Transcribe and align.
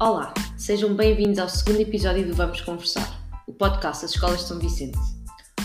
Olá, 0.00 0.34
sejam 0.56 0.92
bem-vindos 0.92 1.38
ao 1.38 1.48
segundo 1.48 1.80
episódio 1.80 2.26
do 2.26 2.34
Vamos 2.34 2.60
Conversar, 2.60 3.16
o 3.46 3.52
podcast 3.52 4.02
das 4.02 4.10
Escolas 4.10 4.40
de 4.40 4.48
São 4.48 4.58
Vicente. 4.58 4.98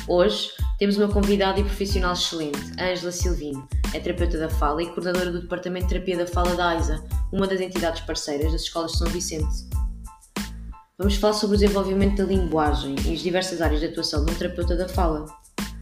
Hoje 0.08 0.52
temos 0.78 0.98
uma 0.98 1.08
convidada 1.08 1.60
e 1.60 1.64
profissional 1.64 2.14
excelente, 2.14 2.60
Ângela 2.80 3.12
Silvino, 3.12 3.68
é 3.92 4.00
terapeuta 4.00 4.38
da 4.38 4.48
fala 4.48 4.84
e 4.84 4.86
coordenadora 4.86 5.32
do 5.32 5.42
Departamento 5.42 5.88
de 5.88 5.94
Terapia 5.94 6.18
da 6.18 6.28
Fala 6.28 6.56
da 6.56 6.70
AISA, 6.70 7.04
uma 7.34 7.48
das 7.48 7.60
entidades 7.60 8.02
parceiras 8.02 8.52
das 8.52 8.62
Escolas 8.62 8.92
de 8.92 8.98
São 9.00 9.08
Vicente. 9.08 9.68
Vamos 11.00 11.16
falar 11.16 11.34
sobre 11.34 11.56
o 11.56 11.60
desenvolvimento 11.60 12.18
da 12.18 12.26
linguagem 12.26 12.96
e 13.08 13.14
as 13.14 13.22
diversas 13.22 13.62
áreas 13.62 13.80
de 13.80 13.88
atuação 13.88 14.24
de 14.24 14.32
um 14.32 14.36
terapeuta 14.36 14.76
da 14.78 14.88
fala. 14.88 15.26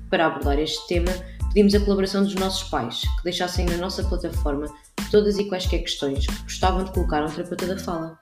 Para 0.10 0.26
abordar 0.26 0.58
este 0.58 0.88
tema, 0.88 1.12
pedimos 1.50 1.76
a 1.76 1.82
colaboração 1.82 2.24
dos 2.24 2.36
nossos 2.36 2.70
pais, 2.70 3.02
que 3.02 3.24
deixassem 3.26 3.66
na 3.66 3.76
nossa 3.76 4.06
plataforma 4.06 4.74
todas 5.12 5.38
e 5.38 5.44
quaisquer 5.50 5.80
questões 5.80 6.26
que 6.26 6.44
gostavam 6.44 6.86
de 6.86 6.94
colocar 6.94 7.24
a 7.24 7.26
um 7.26 7.30
terapeuta 7.30 7.66
da 7.66 7.78
fala. 7.78 8.18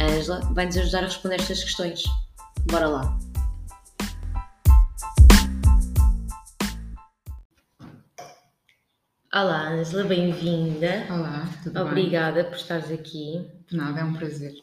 A 0.00 0.04
Ângela 0.04 0.40
vai-nos 0.52 0.76
ajudar 0.76 1.00
a 1.00 1.06
responder 1.06 1.36
estas 1.36 1.62
questões. 1.64 2.02
Bora 2.70 2.88
lá! 2.88 3.18
Olá, 9.34 9.68
Ângela, 9.70 10.04
bem-vinda. 10.04 11.06
Olá, 11.10 11.48
tudo 11.62 11.80
Obrigada 11.82 12.44
por 12.44 12.56
estares 12.56 12.90
aqui. 12.90 13.32
bem? 13.38 13.50
De 13.68 13.76
nada, 13.76 14.00
é 14.00 14.04
um 14.04 14.14
prazer. 14.14 14.54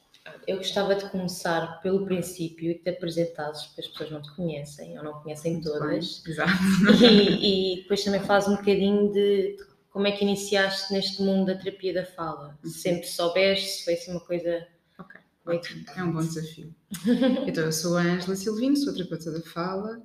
Eu 0.48 0.58
gostava 0.58 0.96
de 0.96 1.06
começar 1.10 1.82
pelo 1.82 2.06
princípio 2.06 2.72
e 2.72 2.76
te 2.76 2.90
apresentares, 2.90 3.64
porque 3.64 3.82
as 3.82 3.88
pessoas 3.88 4.12
não 4.12 4.22
te 4.22 4.32
conhecem 4.36 4.98
ou 4.98 5.04
não 5.04 5.14
conhecem 5.22 5.54
Muito 5.54 5.70
todas. 5.72 6.22
bem, 6.24 6.34
Exato. 6.34 6.52
E, 7.04 7.74
e 7.74 7.82
depois 7.84 8.04
também 8.04 8.22
faz 8.22 8.48
um 8.48 8.56
bocadinho 8.56 9.12
de 9.12 9.58
como 9.92 10.08
é 10.08 10.12
que 10.12 10.24
iniciaste 10.24 10.92
neste 10.92 11.22
mundo 11.22 11.48
da 11.48 11.56
terapia 11.56 11.94
da 11.94 12.06
fala. 12.06 12.58
Se 12.64 12.80
sempre 12.80 13.08
soubeste, 13.08 13.68
se 13.80 13.84
foi 13.86 13.94
assim 13.94 14.12
uma 14.12 14.22
coisa. 14.22 14.66
Ótimo. 15.46 15.86
É 15.96 16.04
um 16.04 16.12
bom 16.12 16.20
desafio. 16.20 16.74
Então, 17.48 17.66
eu 17.66 17.72
sou 17.72 17.98
a 17.98 18.02
Ângela 18.02 18.36
Silvino, 18.36 18.78
sou 18.78 18.94
terapeuta 18.94 19.32
da 19.32 19.42
fala. 19.42 20.02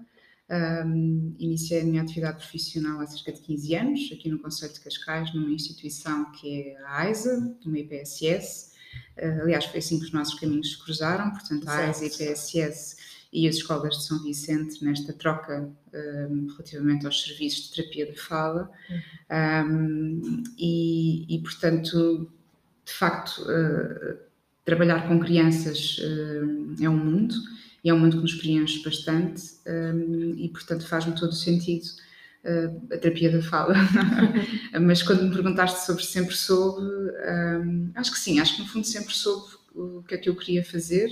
Ahm, 0.50 1.34
iniciei 1.38 1.82
a 1.82 1.84
minha 1.84 2.02
atividade 2.02 2.38
profissional 2.38 3.00
há 3.00 3.06
cerca 3.06 3.32
de 3.32 3.40
15 3.40 3.74
anos, 3.74 4.10
aqui 4.12 4.30
no 4.30 4.38
Conselho 4.38 4.72
de 4.72 4.80
Cascais, 4.80 5.32
numa 5.34 5.50
instituição 5.50 6.32
que 6.32 6.62
é 6.62 6.82
a 6.84 7.02
AISA, 7.02 7.54
uma 7.64 7.78
IPSS. 7.78 8.72
Ah, 9.18 9.42
aliás, 9.42 9.66
foi 9.66 9.78
assim 9.78 9.98
que 9.98 10.06
os 10.06 10.12
nossos 10.12 10.38
caminhos 10.40 10.72
se 10.72 10.82
cruzaram, 10.82 11.30
portanto, 11.30 11.68
a 11.68 11.76
AISA, 11.76 12.04
a. 12.04 12.06
IPSS 12.06 12.96
e 13.30 13.46
as 13.46 13.56
escolas 13.56 13.98
de 13.98 14.04
São 14.04 14.22
Vicente 14.22 14.82
nesta 14.82 15.12
troca 15.12 15.70
ahm, 15.92 16.46
relativamente 16.48 17.04
aos 17.04 17.22
serviços 17.22 17.68
de 17.68 17.76
terapia 17.76 18.10
de 18.10 18.18
fala. 18.18 18.70
Um, 19.30 20.42
e, 20.56 21.26
e, 21.28 21.42
portanto, 21.42 22.32
de 22.86 22.92
facto, 22.92 23.42
uh, 23.42 24.27
trabalhar 24.68 25.08
com 25.08 25.18
crianças 25.18 25.96
uh, 25.98 26.84
é 26.84 26.90
um 26.90 26.96
mundo 26.98 27.34
e 27.82 27.88
é 27.88 27.94
um 27.94 27.98
mundo 27.98 28.18
que 28.18 28.22
nos 28.22 28.34
preenche 28.34 28.82
bastante 28.82 29.42
um, 29.66 30.34
e, 30.36 30.46
portanto, 30.50 30.86
faz-me 30.86 31.14
todo 31.14 31.30
o 31.30 31.34
sentido 31.34 31.86
uh, 32.44 32.94
a 32.94 32.98
terapia 32.98 33.32
da 33.32 33.40
fala. 33.40 33.74
Mas 34.78 35.02
quando 35.02 35.22
me 35.22 35.32
perguntaste 35.32 35.86
sobre 35.86 36.04
se 36.04 36.12
sempre 36.12 36.36
soube, 36.36 36.86
acho 37.94 38.12
que 38.12 38.18
sim, 38.18 38.40
acho 38.40 38.56
que 38.56 38.62
no 38.62 38.68
fundo 38.68 38.86
sempre 38.86 39.14
soube 39.14 39.54
o 39.74 40.02
que 40.02 40.14
é 40.14 40.18
que 40.18 40.28
eu 40.28 40.36
queria 40.36 40.62
fazer 40.62 41.08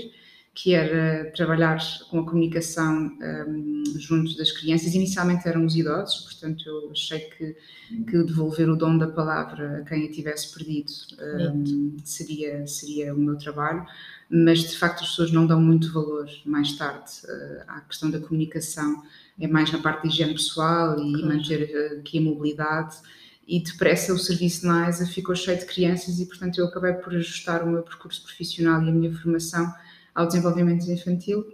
que 0.56 0.72
era 0.72 1.30
trabalhar 1.32 1.78
com 2.08 2.20
a 2.20 2.24
comunicação 2.24 3.12
um, 3.46 3.84
junto 3.98 4.34
das 4.38 4.50
crianças. 4.50 4.94
Inicialmente 4.94 5.46
eram 5.46 5.66
os 5.66 5.76
idosos, 5.76 6.22
portanto 6.24 6.66
eu 6.66 6.90
achei 6.90 7.20
que, 7.20 7.54
que 8.04 8.24
devolver 8.24 8.66
o 8.70 8.74
dom 8.74 8.96
da 8.96 9.06
palavra 9.06 9.80
a 9.80 9.82
quem 9.82 10.06
a 10.06 10.10
tivesse 10.10 10.54
perdido 10.54 10.90
um, 11.52 11.96
seria, 12.02 12.66
seria 12.66 13.14
o 13.14 13.18
meu 13.18 13.36
trabalho, 13.36 13.86
mas 14.30 14.60
de 14.60 14.78
facto 14.78 15.02
as 15.02 15.10
pessoas 15.10 15.30
não 15.30 15.46
dão 15.46 15.60
muito 15.60 15.92
valor 15.92 16.26
mais 16.46 16.72
tarde 16.72 17.12
uh, 17.24 17.62
à 17.68 17.82
questão 17.82 18.10
da 18.10 18.18
comunicação, 18.18 19.02
é 19.38 19.46
mais 19.46 19.70
na 19.70 19.78
parte 19.78 20.04
da 20.04 20.08
higiene 20.08 20.32
pessoal 20.32 20.98
e 20.98 21.12
Claro. 21.12 21.26
manter 21.26 21.70
uh, 21.70 22.00
aqui 22.00 22.16
a 22.16 22.22
mobilidade. 22.22 22.96
E 23.48 23.60
depressa 23.60 24.12
o 24.12 24.18
serviço 24.18 24.66
na 24.66 24.86
AISA 24.86 25.06
ficou 25.06 25.36
cheio 25.36 25.56
de 25.56 25.66
crianças 25.66 26.18
e, 26.18 26.26
portanto, 26.26 26.58
eu 26.58 26.66
acabei 26.66 26.94
por 26.94 27.14
ajustar 27.14 27.62
o 27.62 27.70
meu 27.70 27.80
percurso 27.80 28.20
profissional 28.24 28.82
e 28.82 28.88
a 28.88 28.92
minha 28.92 29.14
formação 29.14 29.72
ao 30.16 30.26
desenvolvimento 30.26 30.90
infantil, 30.90 31.44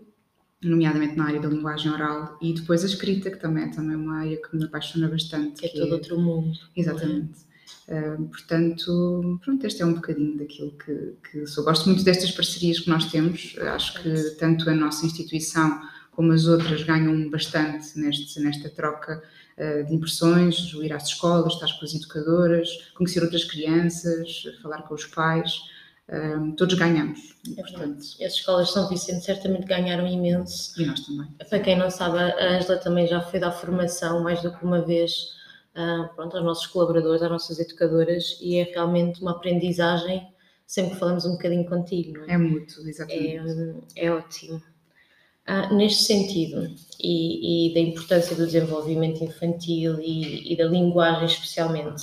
nomeadamente 0.63 1.17
na 1.17 1.27
área 1.27 1.41
da 1.41 1.49
linguagem 1.49 1.91
oral 1.91 2.39
e 2.41 2.55
depois 2.55 2.85
a 2.85 2.87
escrita, 2.87 3.29
que 3.29 3.39
também 3.39 3.65
é 3.65 3.69
também 3.69 3.97
uma 3.97 4.21
área 4.21 4.41
que 4.41 4.57
me 4.57 4.65
apaixona 4.65 5.09
bastante. 5.09 5.61
que 5.61 5.67
é 5.67 5.81
todo 5.81 5.93
outro 5.93 6.21
mundo. 6.21 6.57
Exatamente. 6.77 7.41
Uh, 7.89 8.29
portanto, 8.29 9.41
pronto, 9.45 9.67
este 9.67 9.83
é 9.83 9.87
um 9.87 9.95
bocadinho 9.95 10.39
daquilo 10.39 10.71
que, 10.79 11.15
que 11.29 11.47
sou. 11.49 11.65
Gosto 11.65 11.87
muito 11.87 12.05
destas 12.05 12.31
parcerias 12.31 12.79
que 12.79 12.89
nós 12.89 13.07
temos. 13.11 13.57
Acho 13.59 14.01
que 14.01 14.31
tanto 14.39 14.71
a 14.71 14.75
nossa 14.75 15.05
instituição 15.05 15.83
como 16.13 16.31
as 16.31 16.47
outras 16.47 16.85
ganham 16.85 17.29
bastante 17.29 17.99
neste, 17.99 18.39
nesta 18.39 18.71
troca 18.71 19.21
uh, 19.59 19.85
de 19.85 19.93
impressões, 19.93 20.73
ir 20.75 20.93
às 20.93 21.09
escolas, 21.09 21.55
estar 21.55 21.67
com 21.77 21.85
as 21.85 21.95
educadoras, 21.95 22.69
conhecer 22.95 23.25
outras 23.25 23.45
crianças, 23.45 24.45
falar 24.63 24.83
com 24.83 24.95
os 24.95 25.07
pais. 25.07 25.53
Um, 26.13 26.53
todos 26.57 26.75
ganhamos. 26.75 27.19
É 27.57 27.63
portanto, 27.63 27.99
As 27.99 28.35
escolas 28.35 28.67
de 28.69 28.75
São 28.75 28.89
Vicente 28.89 29.25
certamente 29.25 29.65
ganharam 29.67 30.07
imenso. 30.07 30.81
e 30.81 30.85
nós 30.85 31.01
também. 31.01 31.27
Para 31.49 31.61
quem 31.61 31.79
não 31.79 31.91
sabe, 31.91 32.19
a 32.19 32.57
Ângela 32.59 32.77
também 32.79 33.07
já 33.07 33.21
foi 33.23 33.41
dar 33.41 33.51
formação 33.53 34.23
mais 34.23 34.43
do 34.43 34.53
que 34.53 34.63
uma 34.63 34.83
vez 34.83 35.31
ah, 35.75 36.11
pronto, 36.15 36.37
aos 36.37 36.45
nossos 36.45 36.67
colaboradores, 36.67 37.23
às 37.23 37.31
nossas 37.31 37.59
educadoras, 37.59 38.37
e 38.43 38.57
é 38.57 38.65
realmente 38.65 39.23
uma 39.23 39.31
aprendizagem 39.31 40.29
sempre 40.67 40.93
que 40.93 40.99
falamos 40.99 41.25
um 41.25 41.33
bocadinho 41.33 41.65
contigo, 41.67 42.19
não 42.19 42.25
é? 42.25 42.33
É 42.33 42.37
É, 42.37 42.89
exatamente. 42.91 43.87
é 43.97 44.11
ótimo. 44.11 44.63
Ah, 45.47 45.73
neste 45.75 46.05
sentido, 46.05 46.71
e, 47.01 47.71
e 47.71 47.75
da 47.75 47.81
importância 47.81 48.37
do 48.37 48.47
desenvolvimento 48.47 49.25
infantil 49.25 49.99
e, 50.01 50.53
e 50.53 50.57
da 50.57 50.67
linguagem 50.67 51.25
especialmente, 51.27 52.03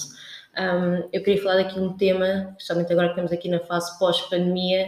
ahm, 0.60 1.08
eu 1.14 1.24
queria 1.24 1.42
falar 1.42 1.60
aqui 1.62 1.80
um 1.80 1.96
tema, 1.98 2.54
especialmente 2.58 2.92
agora 2.94 3.08
que 3.08 3.14
estamos 3.14 3.32
aqui 3.32 3.50
na 3.50 3.60
fase 3.62 3.98
pós-pandemia, 4.00 4.88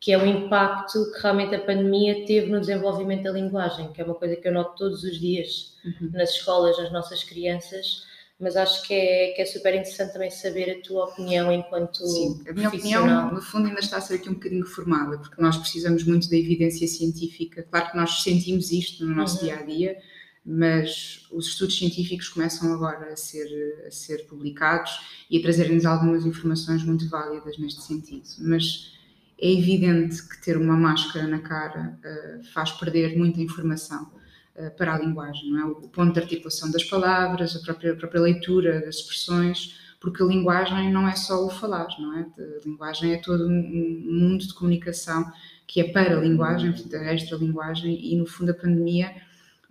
que 0.00 0.12
é 0.12 0.18
o 0.18 0.26
impacto 0.26 1.12
que 1.12 1.20
realmente 1.22 1.54
a 1.54 1.60
pandemia 1.60 2.24
teve 2.26 2.50
no 2.50 2.60
desenvolvimento 2.60 3.22
da 3.22 3.30
linguagem, 3.32 3.92
que 3.92 4.00
é 4.00 4.04
uma 4.04 4.14
coisa 4.16 4.34
que 4.36 4.48
eu 4.48 4.52
noto 4.52 4.76
todos 4.76 5.04
os 5.04 5.18
dias 5.18 5.72
Uhum. 5.84 6.10
nas 6.12 6.30
escolas, 6.30 6.78
nas 6.78 6.92
nossas 6.92 7.24
crianças, 7.24 8.04
mas 8.38 8.56
acho 8.56 8.82
que 8.86 8.94
é, 8.94 9.32
que 9.34 9.42
é 9.42 9.46
super 9.46 9.72
interessante 9.74 10.12
também 10.12 10.30
saber 10.30 10.78
a 10.78 10.82
tua 10.86 11.04
opinião 11.06 11.52
enquanto 11.52 12.04
Sim, 12.06 12.40
a 12.48 12.52
minha 12.52 12.68
opinião, 12.68 13.32
no 13.32 13.40
fundo, 13.42 13.68
ainda 13.68 13.80
está 13.80 13.98
a 13.98 14.00
ser 14.00 14.14
aqui 14.14 14.28
um 14.28 14.34
bocadinho 14.34 14.66
formada, 14.66 15.18
porque 15.18 15.40
nós 15.40 15.56
precisamos 15.56 16.04
muito 16.04 16.28
da 16.30 16.36
evidência 16.36 16.86
científica. 16.88 17.64
Claro 17.70 17.90
que 17.90 17.96
nós 17.96 18.22
sentimos 18.22 18.72
isto 18.72 19.04
no 19.06 19.14
nosso 19.14 19.38
Uhum. 19.38 19.44
dia 19.44 19.56
a 19.58 19.62
dia, 19.62 19.96
mas 20.44 21.26
os 21.30 21.48
estudos 21.48 21.78
científicos 21.78 22.28
começam 22.28 22.72
agora 22.72 23.12
a 23.12 23.16
ser, 23.16 23.84
a 23.86 23.90
ser 23.90 24.26
publicados 24.26 24.90
e 25.30 25.38
a 25.38 25.42
trazerem-nos 25.42 25.86
algumas 25.86 26.26
informações 26.26 26.82
muito 26.82 27.08
válidas 27.08 27.58
neste 27.58 27.82
sentido. 27.82 28.26
Mas 28.40 28.92
é 29.40 29.52
evidente 29.52 30.28
que 30.28 30.42
ter 30.42 30.56
uma 30.56 30.76
máscara 30.76 31.26
na 31.26 31.40
cara 31.40 31.98
eh, 32.04 32.40
faz 32.52 32.72
perder 32.72 33.16
muita 33.16 33.40
informação 33.40 34.10
eh, 34.54 34.70
para 34.70 34.94
a 34.94 34.98
linguagem, 34.98 35.50
não 35.50 35.60
é? 35.60 35.64
O 35.64 35.88
ponto 35.88 36.12
de 36.12 36.20
articulação 36.20 36.70
das 36.70 36.84
palavras, 36.84 37.56
a 37.56 37.60
própria, 37.60 37.92
a 37.92 37.96
própria 37.96 38.20
leitura 38.20 38.80
das 38.80 38.96
expressões, 38.96 39.78
porque 40.00 40.22
a 40.22 40.26
linguagem 40.26 40.92
não 40.92 41.08
é 41.08 41.14
só 41.14 41.46
o 41.46 41.50
falar, 41.50 41.88
não 41.98 42.18
é? 42.18 42.22
A 42.22 42.68
linguagem 42.68 43.14
é 43.14 43.18
todo 43.18 43.46
um, 43.46 44.02
mundo 44.04 44.46
de 44.46 44.54
comunicação 44.54 45.32
que 45.66 45.80
é 45.80 45.84
para 45.92 46.18
a 46.18 46.20
linguagem, 46.20 46.72
portanto, 46.72 46.96
a 46.96 47.14
extra-linguagem, 47.14 48.12
e 48.12 48.16
no 48.16 48.26
fundo 48.26 48.50
a 48.50 48.54
pandemia 48.54 49.10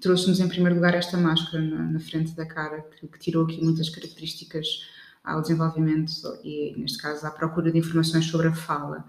trouxe-nos 0.01 0.39
em 0.39 0.47
primeiro 0.47 0.75
lugar 0.75 0.93
esta 0.95 1.17
máscara 1.17 1.63
na, 1.63 1.83
na 1.83 1.99
frente 1.99 2.31
da 2.35 2.45
cara, 2.45 2.83
que, 2.99 3.07
que 3.07 3.19
tirou 3.19 3.45
aqui 3.45 3.63
muitas 3.63 3.89
características 3.89 4.65
ao 5.23 5.41
desenvolvimento 5.41 6.11
e, 6.43 6.73
neste 6.77 6.97
caso, 6.97 7.25
à 7.25 7.31
procura 7.31 7.71
de 7.71 7.77
informações 7.77 8.25
sobre 8.25 8.47
a 8.47 8.53
fala. 8.53 9.05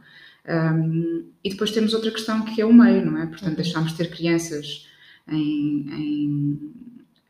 Um, 0.46 1.24
e 1.42 1.50
depois 1.50 1.70
temos 1.70 1.94
outra 1.94 2.10
questão 2.10 2.44
que 2.44 2.60
é 2.60 2.66
o 2.66 2.72
meio, 2.72 3.06
não 3.06 3.16
é? 3.20 3.26
Portanto, 3.26 3.48
Uhum. 3.50 3.54
deixámos 3.56 3.92
de 3.92 3.96
ter 3.98 4.10
crianças 4.10 4.86
em, 5.28 5.86
em- 5.90 6.72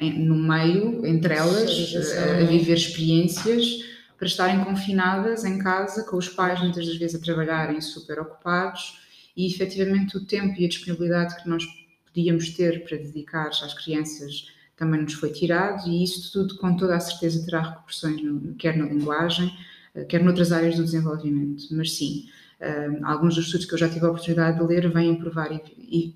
em- 0.00 0.24
no 0.26 0.34
meio, 0.34 1.04
entre 1.06 1.34
elas, 1.34 1.70
a, 1.94 2.20
a 2.22 2.26
é? 2.40 2.44
viver 2.46 2.74
experiências 2.74 3.84
para 4.16 4.26
estarem 4.26 4.64
confinadas 4.64 5.44
em 5.44 5.58
casa, 5.58 6.04
com 6.04 6.16
os 6.16 6.28
pais 6.28 6.60
muitas 6.60 6.86
das 6.86 6.96
vezes 6.96 7.20
a 7.20 7.24
trabalharem 7.24 7.80
super 7.80 8.18
ocupados 8.20 8.98
e 9.36 9.46
efetivamente 9.46 10.16
o 10.16 10.24
tempo 10.24 10.54
e 10.60 10.64
a 10.64 10.68
disponibilidade 10.68 11.40
que 11.42 11.48
nós 11.48 11.64
podíamos 12.14 12.50
ter 12.50 12.84
para 12.84 12.96
dedicar 12.98 13.48
às 13.48 13.74
crianças 13.74 14.48
também 14.76 15.02
nos 15.02 15.14
foi 15.14 15.30
tirado 15.30 15.86
e 15.88 16.02
isso 16.02 16.32
tudo 16.32 16.56
com 16.56 16.76
toda 16.76 16.96
a 16.96 17.00
certeza 17.00 17.44
terá 17.44 17.60
repercussões, 17.62 18.22
no- 18.22 18.54
quer 18.54 18.76
na 18.76 18.86
linguagem, 18.86 19.52
eh, 19.94 20.04
quer 20.04 20.22
noutras 20.24 20.50
áreas 20.50 20.76
do 20.76 20.82
desenvolvimento. 20.84 21.64
Mas 21.70 21.92
sim, 21.92 22.28
eh, 22.58 22.88
alguns 23.04 23.34
dos 23.36 23.44
estudos 23.46 23.66
que 23.66 23.74
eu 23.74 23.78
já 23.78 23.88
tive 23.88 24.04
a 24.06 24.10
oportunidade 24.10 24.58
de 24.58 24.64
ler 24.64 24.90
vêm 24.90 25.14
provar 25.14 25.52
e, 25.52 25.62
e 25.78 26.14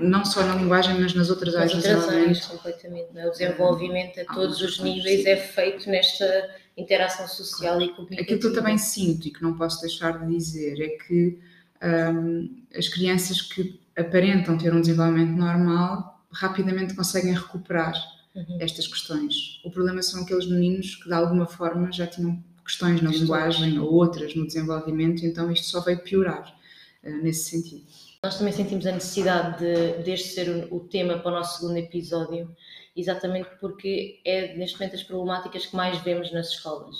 não 0.00 0.24
só 0.24 0.42
na 0.46 0.54
linguagem, 0.54 0.98
mas 1.00 1.12
nas 1.14 1.28
outras 1.28 1.54
áreas 1.54 1.72
do 1.74 1.80
desenvolvimento. 1.82 2.48
completamente. 2.48 3.08
não 3.12 3.20
é? 3.20 3.26
O 3.26 3.30
desenvolvimento 3.32 4.20
a 4.20 4.24
todos 4.24 4.60
os 4.62 4.78
níveis 4.80 5.26
é 5.26 5.36
feito 5.36 5.90
nesta 5.90 6.50
interação 6.76 7.26
social 7.28 7.80
e 7.82 7.88
comunicativa. 7.88 8.22
Aquilo 8.22 8.40
que 8.40 8.46
eu 8.46 8.52
também 8.54 8.78
sinto 8.78 9.26
e 9.28 9.30
que 9.32 9.42
não 9.42 9.58
posso 9.58 9.80
deixar 9.82 10.18
de 10.24 10.32
dizer 10.34 10.80
é 10.80 10.88
que 11.04 11.38
um, 11.82 12.62
as 12.74 12.88
crianças 12.88 13.42
que 13.42 13.78
aparentam 13.98 14.56
ter 14.56 14.72
um 14.72 14.80
desenvolvimento 14.80 15.36
normal 15.36 16.18
rapidamente 16.30 16.94
conseguem 16.94 17.34
recuperar 17.34 17.94
uhum. 18.34 18.58
estas 18.60 18.86
questões. 18.86 19.60
O 19.64 19.70
problema 19.70 20.02
são 20.02 20.22
aqueles 20.22 20.46
meninos 20.46 20.96
que, 20.96 21.08
de 21.08 21.14
alguma 21.14 21.46
forma, 21.46 21.90
já 21.90 22.06
tinham 22.06 22.42
questões 22.64 23.00
na 23.00 23.10
linguagem 23.10 23.78
ou 23.78 23.92
outras 23.92 24.34
no 24.34 24.46
desenvolvimento, 24.46 25.24
então 25.24 25.50
isto 25.50 25.66
só 25.66 25.80
veio 25.80 25.98
piorar 26.00 26.54
uh, 27.02 27.22
nesse 27.22 27.50
sentido. 27.50 27.86
Nós 28.22 28.36
também 28.36 28.52
sentimos 28.52 28.86
a 28.86 28.92
necessidade 28.92 29.58
de, 29.58 30.02
deste 30.02 30.28
ser 30.28 30.68
o 30.70 30.80
tema 30.80 31.18
para 31.18 31.30
o 31.30 31.34
nosso 31.34 31.60
segundo 31.60 31.78
episódio, 31.78 32.54
exatamente 32.94 33.48
porque 33.60 34.20
é 34.24 34.54
neste 34.56 34.78
momento 34.78 34.96
as 34.96 35.02
problemáticas 35.02 35.66
que 35.66 35.76
mais 35.76 35.98
vemos 36.02 36.32
nas 36.32 36.48
escolas. 36.50 36.96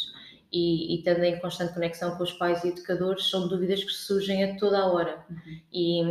E, 0.51 0.95
e 0.95 1.03
tendo 1.03 1.23
em 1.25 1.39
constante 1.41 1.75
conexão 1.75 2.17
com 2.17 2.23
os 2.23 2.33
pais 2.33 2.65
e 2.65 2.69
educadores, 2.69 3.29
são 3.29 3.49
dúvidas 3.49 3.85
que 3.85 3.93
surgem 3.93 4.45
a 4.45 4.57
toda 4.57 4.79
a 4.79 4.87
hora. 4.87 5.23
Uhum. 5.29 5.61
E, 5.71 6.03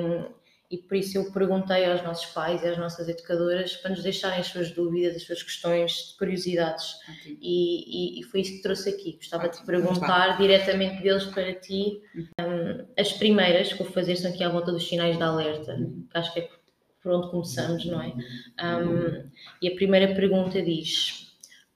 e 0.70 0.78
por 0.78 0.98
isso 0.98 1.18
eu 1.18 1.32
perguntei 1.32 1.86
aos 1.86 2.04
nossos 2.04 2.26
pais 2.28 2.62
e 2.62 2.68
às 2.68 2.78
nossas 2.78 3.08
educadoras 3.08 3.78
para 3.78 3.92
nos 3.92 4.04
deixarem 4.04 4.40
as 4.40 4.48
suas 4.48 4.70
dúvidas, 4.72 5.16
as 5.16 5.24
suas 5.24 5.42
questões, 5.42 6.14
curiosidades. 6.20 6.96
E, 7.26 8.18
e, 8.18 8.20
e, 8.20 8.24
foi 8.24 8.42
isso 8.42 8.54
que 8.58 8.62
trouxe 8.62 8.90
aqui. 8.90 9.14
Gostava 9.14 9.48
de 9.48 9.58
te 9.58 9.66
perguntar 9.66 10.38
diretamente 10.38 11.02
deles 11.02 11.24
para 11.26 11.54
ti. 11.54 12.02
Um, 12.40 12.86
as 13.00 13.14
primeiras 13.14 13.72
que 13.72 13.82
vou 13.82 13.92
fazer 13.94 14.18
são 14.18 14.30
aqui 14.30 14.44
à 14.44 14.50
volta 14.50 14.74
dos 14.74 14.88
sinais 14.88 15.16
de 15.16 15.24
alerta, 15.24 15.74
uhum. 15.74 16.06
que 16.12 16.18
acho 16.18 16.34
que 16.34 16.42
é 16.42 16.50
por 17.02 17.14
onde 17.14 17.30
começamos, 17.30 17.86
não 17.86 18.02
é? 18.02 18.14
Um, 18.62 19.30
e 19.62 19.70
a 19.70 19.76
primeira 19.76 20.14
pergunta 20.14 20.62
diz: 20.62 21.27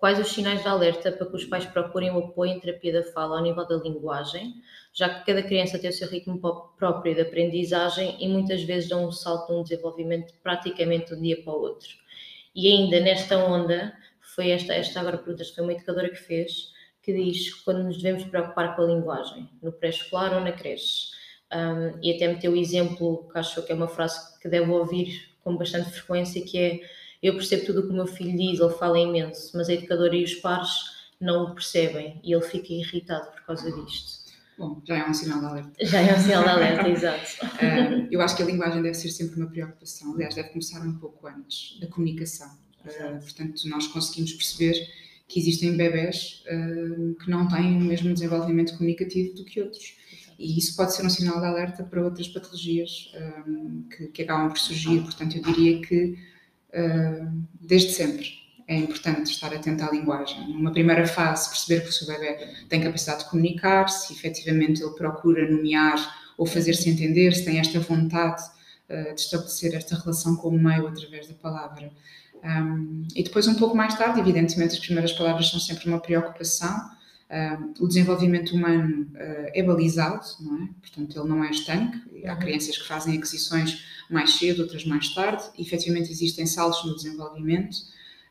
Quais 0.02 0.18
os 0.18 0.30
sinais 0.30 0.64
de 0.64 0.68
alerta 0.68 1.12
para 1.12 1.28
que 1.28 1.36
os 1.36 1.46
pais 1.46 1.64
procurem 1.64 2.10
o 2.10 2.18
apoio 2.18 2.54
em 2.54 2.60
terapia 2.60 2.92
da 2.92 3.04
fala 3.12 3.38
ao 3.38 3.44
nível 3.44 3.68
da 3.68 3.76
linguagem, 3.76 4.56
já 4.92 5.08
que 5.08 5.28
cada 5.28 5.44
criança 5.44 5.78
tem 5.78 5.92
o 5.92 5.94
seu 5.94 6.10
ritmo 6.10 6.40
próprio 6.76 7.14
de 7.14 7.22
aprendizagem 7.22 8.18
e 8.20 8.28
muitas 8.28 8.64
vezes 8.64 8.90
dão 8.90 9.06
um 9.06 9.12
salto 9.12 9.54
no 9.54 9.62
desenvolvimento 9.62 10.34
praticamente 10.42 11.12
de 11.12 11.14
um 11.14 11.22
dia 11.22 11.44
para 11.44 11.54
o 11.54 11.62
outro. 11.62 11.90
E 12.56 12.68
ainda 12.68 13.00
nesta 13.00 13.38
onda, 13.38 13.96
foi 14.22 14.50
esta, 14.50 14.74
esta 14.74 15.00
agora 15.00 15.20
pergunta, 15.20 15.46
foi 15.54 15.64
uma 15.64 15.74
educadora 15.74 16.10
que 16.10 16.16
fez, 16.16 16.74
que 17.04 17.14
diz 17.14 17.54
quando 17.54 17.84
nos 17.84 18.02
devemos 18.02 18.24
preocupar 18.24 18.76
com 18.76 18.82
a 18.82 18.86
linguagem, 18.88 19.48
no 19.62 19.72
pré-escolar 19.72 20.34
ou 20.34 20.42
na 20.42 20.52
creche. 20.52 21.12
Um, 21.54 22.00
e 22.02 22.16
até 22.16 22.28
meteu 22.28 22.54
o 22.54 22.58
exemplo, 22.58 23.30
que 23.32 23.38
acho 23.38 23.62
que 23.62 23.72
é 23.72 23.76
uma 23.76 23.88
frase 23.88 24.40
que 24.40 24.50
deve 24.50 24.72
ouvir 24.72 25.30
com 25.44 25.56
bastante 25.56 25.92
frequência, 25.92 26.44
que 26.44 26.58
é 26.58 26.80
eu 27.22 27.34
percebo 27.34 27.66
tudo 27.66 27.80
o 27.82 27.84
que 27.84 27.90
o 27.90 27.94
meu 27.94 28.08
filho 28.08 28.36
diz, 28.38 28.60
ele 28.60 28.74
fala 28.74 29.00
imenso, 29.00 29.56
mas 29.56 29.70
a 29.70 29.74
educadora 29.74 30.16
e 30.16 30.24
os 30.24 30.36
pares 30.36 30.70
não 31.20 31.44
o 31.44 31.54
percebem 31.54 32.20
e 32.24 32.34
ele 32.34 32.42
fica 32.42 32.74
irritado 32.74 33.32
por 33.32 33.46
causa 33.46 33.72
disto. 33.72 34.22
Bom, 34.58 34.82
já 34.86 34.98
é 34.98 35.10
um 35.10 35.14
sinal 35.14 35.40
de 35.40 35.46
alerta. 35.46 35.86
Já 35.86 36.02
é 36.02 36.16
um 36.16 36.20
sinal 36.20 36.44
de 36.44 36.50
alerta, 36.50 36.90
exato. 36.90 37.46
Uh, 37.46 38.08
eu 38.12 38.22
acho 38.22 38.36
que 38.36 38.44
a 38.44 38.46
linguagem 38.46 38.82
deve 38.82 38.96
ser 38.96 39.10
sempre 39.10 39.40
uma 39.40 39.50
preocupação. 39.50 40.14
Aliás, 40.14 40.36
deve 40.36 40.50
começar 40.50 40.82
um 40.82 40.94
pouco 40.94 41.28
antes 41.28 41.80
da 41.80 41.88
comunicação. 41.88 42.48
Uh, 42.86 43.20
portanto, 43.20 43.68
nós 43.70 43.88
conseguimos 43.88 44.34
perceber 44.34 44.76
que 45.28 45.40
existem 45.40 45.78
bebés 45.78 46.44
uh, 46.46 47.16
que 47.16 47.30
não 47.30 47.48
têm 47.48 47.78
o 47.78 47.82
mesmo 47.82 48.14
desenvolvimento 48.14 48.78
comunicativo 48.78 49.36
do 49.36 49.46
que 49.46 49.62
outros. 49.62 49.96
E 50.38 50.58
isso 50.58 50.76
pode 50.76 50.94
ser 50.94 51.06
um 51.06 51.10
sinal 51.10 51.40
de 51.40 51.46
alerta 51.46 51.84
para 51.84 52.04
outras 52.04 52.28
patologias 52.28 53.14
que, 53.96 54.08
que 54.08 54.22
acabam 54.24 54.50
por 54.50 54.58
surgir. 54.58 55.02
Portanto, 55.02 55.38
eu 55.38 55.44
diria 55.44 55.80
que 55.82 56.18
desde 57.60 57.92
sempre. 57.92 58.42
É 58.68 58.76
importante 58.76 59.32
estar 59.32 59.54
atento 59.54 59.84
à 59.84 59.92
linguagem. 59.92 60.48
Numa 60.54 60.72
primeira 60.72 61.06
fase, 61.06 61.50
perceber 61.50 61.82
que 61.82 61.90
o 61.90 61.92
seu 61.92 62.08
bebê 62.08 62.48
tem 62.70 62.82
capacidade 62.82 63.24
de 63.24 63.30
comunicar, 63.30 63.90
se 63.90 64.14
efetivamente 64.14 64.82
ele 64.82 64.92
procura 64.92 65.50
nomear 65.50 66.00
ou 66.38 66.46
fazer-se 66.46 66.90
entender, 66.90 67.34
se 67.34 67.44
tem 67.44 67.60
esta 67.60 67.80
vontade 67.80 68.42
uh, 68.90 69.14
de 69.14 69.20
estabelecer 69.20 69.76
esta 69.76 69.96
relação 69.96 70.38
com 70.38 70.48
o 70.50 70.60
meio 70.60 70.88
através 70.88 71.28
da 71.28 71.34
palavra. 71.34 71.92
Um, 72.44 73.06
e 73.16 73.24
depois, 73.24 73.48
um 73.48 73.56
pouco 73.56 73.76
mais 73.76 73.94
tarde, 73.96 74.20
evidentemente, 74.20 74.74
as 74.74 74.80
primeiras 74.80 75.12
palavras 75.12 75.50
são 75.50 75.60
sempre 75.60 75.88
uma 75.90 76.00
preocupação. 76.00 76.92
O 77.80 77.88
desenvolvimento 77.88 78.54
humano 78.54 79.08
uh, 79.14 79.52
é 79.54 79.64
balizado, 79.64 80.26
não 80.42 80.64
é? 80.64 80.70
Portanto, 80.82 81.18
ele 81.18 81.30
não 81.30 81.44
é 81.44 81.50
estanque. 81.50 81.98
Há 82.26 82.34
uhum. 82.34 82.40
crianças 82.40 82.78
que 82.78 82.86
fazem 82.86 83.18
aquisições 83.18 83.86
mais 84.10 84.32
cedo, 84.32 84.64
outras 84.64 84.86
mais 84.86 85.14
tarde. 85.14 85.44
E, 85.58 85.62
efetivamente, 85.62 86.12
existem 86.12 86.46
saltos 86.46 86.86
no 86.86 86.96
desenvolvimento. 86.96 87.78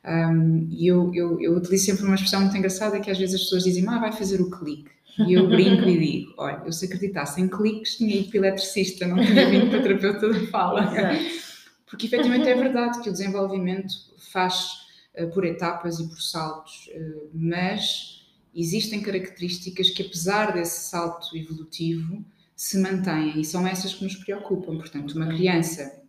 Um, 0.05 0.69
e 0.70 0.87
eu, 0.87 1.14
eu, 1.14 1.41
eu 1.41 1.56
utilizo 1.56 1.87
sempre 1.87 2.05
uma 2.05 2.14
expressão 2.14 2.41
muito 2.41 2.56
engraçada 2.56 3.00
que 3.00 3.11
às 3.11 3.19
vezes 3.19 3.37
as 3.37 3.43
pessoas 3.43 3.64
dizem, 3.64 3.87
ah, 3.88 3.99
vai 3.99 4.12
fazer 4.12 4.41
o 4.41 4.50
clique. 4.50 4.91
E 5.26 5.35
eu 5.35 5.49
brinco 5.49 5.88
e 5.88 5.99
digo, 5.99 6.35
olha, 6.38 6.62
eu 6.64 6.73
se 6.73 6.87
acreditasse 6.87 7.41
em 7.41 7.49
cliques, 7.49 7.97
tinha 7.97 8.17
ido 8.17 8.31
para 8.31 8.38
eletricista, 8.38 9.06
não 9.06 9.25
tinha 9.25 9.49
vindo 9.50 9.70
para 9.70 9.82
terapeuta 9.82 10.29
da 10.29 10.47
fala. 10.47 10.93
Porque 11.87 12.06
efetivamente 12.06 12.49
é 12.49 12.55
verdade 12.55 13.00
que 13.00 13.08
o 13.08 13.12
desenvolvimento 13.12 13.93
faz 14.32 14.70
uh, 15.19 15.29
por 15.31 15.44
etapas 15.44 15.99
e 15.99 16.08
por 16.08 16.20
saltos, 16.23 16.88
uh, 16.94 17.29
mas 17.35 18.20
existem 18.55 19.00
características 19.00 19.91
que, 19.91 20.02
apesar 20.02 20.52
desse 20.52 20.88
salto 20.88 21.37
evolutivo, 21.37 22.25
se 22.56 22.79
mantêm 22.79 23.41
e 23.41 23.44
são 23.44 23.67
essas 23.67 23.94
que 23.94 24.05
nos 24.05 24.17
preocupam. 24.17 24.76
Portanto, 24.76 25.12
uma 25.12 25.29
criança 25.29 26.00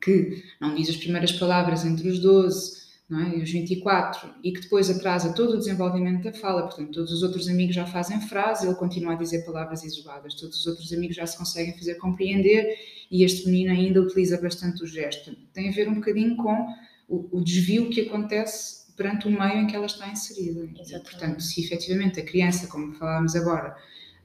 que 0.00 0.42
não 0.60 0.74
diz 0.74 0.88
as 0.88 0.96
primeiras 0.96 1.32
palavras 1.32 1.84
entre 1.84 2.08
os 2.08 2.20
12 2.20 2.80
é? 3.12 3.38
e 3.38 3.42
os 3.42 3.50
24 3.50 4.34
e 4.42 4.52
que 4.52 4.60
depois 4.60 4.88
atrasa 4.88 5.32
todo 5.32 5.54
o 5.54 5.58
desenvolvimento 5.58 6.22
da 6.22 6.32
fala, 6.32 6.62
portanto, 6.62 6.92
todos 6.92 7.12
os 7.12 7.22
outros 7.22 7.48
amigos 7.48 7.74
já 7.74 7.84
fazem 7.84 8.20
frase, 8.20 8.66
ele 8.66 8.76
continua 8.76 9.14
a 9.14 9.16
dizer 9.16 9.44
palavras 9.44 9.82
isoladas, 9.82 10.34
todos 10.34 10.60
os 10.60 10.66
outros 10.66 10.92
amigos 10.92 11.16
já 11.16 11.26
se 11.26 11.36
conseguem 11.36 11.76
fazer 11.76 11.96
compreender 11.96 12.78
e 13.10 13.24
este 13.24 13.46
menino 13.46 13.72
ainda 13.72 14.00
utiliza 14.00 14.40
bastante 14.40 14.84
o 14.84 14.86
gesto. 14.86 15.36
Tem 15.52 15.68
a 15.68 15.72
ver 15.72 15.88
um 15.88 15.96
bocadinho 15.96 16.36
com 16.36 16.68
o, 17.08 17.38
o 17.38 17.40
desvio 17.42 17.90
que 17.90 18.02
acontece 18.02 18.79
perante 19.00 19.26
o 19.26 19.30
meio 19.30 19.62
em 19.62 19.66
que 19.66 19.74
ela 19.74 19.86
está 19.86 20.06
inserida. 20.06 20.68
Portanto, 21.00 21.40
se 21.40 21.64
efetivamente 21.64 22.20
a 22.20 22.22
criança, 22.22 22.66
como 22.66 22.92
falámos 22.92 23.34
agora, 23.34 23.74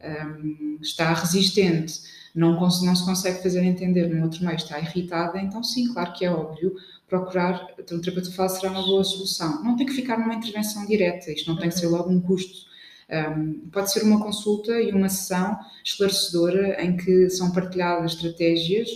um, 0.03 0.77
está 0.81 1.13
resistente, 1.13 2.01
não, 2.35 2.59
não, 2.59 2.69
se 2.69 3.05
consegue 3.05 3.41
fazer 3.41 3.63
entender 3.63 4.13
no 4.13 4.21
outro 4.21 4.43
meio, 4.43 4.57
está 4.57 4.77
irritada, 4.77 5.39
então 5.39 5.63
sim, 5.63 5.93
claro 5.93 6.11
que 6.11 6.25
é 6.25 6.29
óbvio, 6.29 6.75
procurar 7.07 7.69
um 7.89 8.01
terapeuta 8.01 8.29
fala 8.31 8.49
será 8.49 8.69
uma 8.69 8.85
boa 8.85 9.05
solução. 9.05 9.63
Não 9.63 9.77
tem 9.77 9.85
que 9.85 9.93
ficar 9.93 10.19
numa 10.19 10.35
intervenção 10.35 10.85
direta, 10.85 11.31
isto 11.31 11.49
não 11.49 11.57
tem 11.57 11.69
que 11.69 11.79
ser 11.79 11.87
logo 11.87 12.11
um 12.11 12.19
custo. 12.19 12.65
Um, 13.09 13.69
pode 13.71 13.93
ser 13.93 14.03
uma 14.03 14.21
consulta 14.21 14.81
e 14.81 14.91
uma 14.91 15.07
sessão 15.07 15.57
esclarecedora 15.85 16.83
em 16.83 16.97
que 16.97 17.29
são 17.29 17.49
partilhadas 17.51 18.11
estratégias 18.11 18.89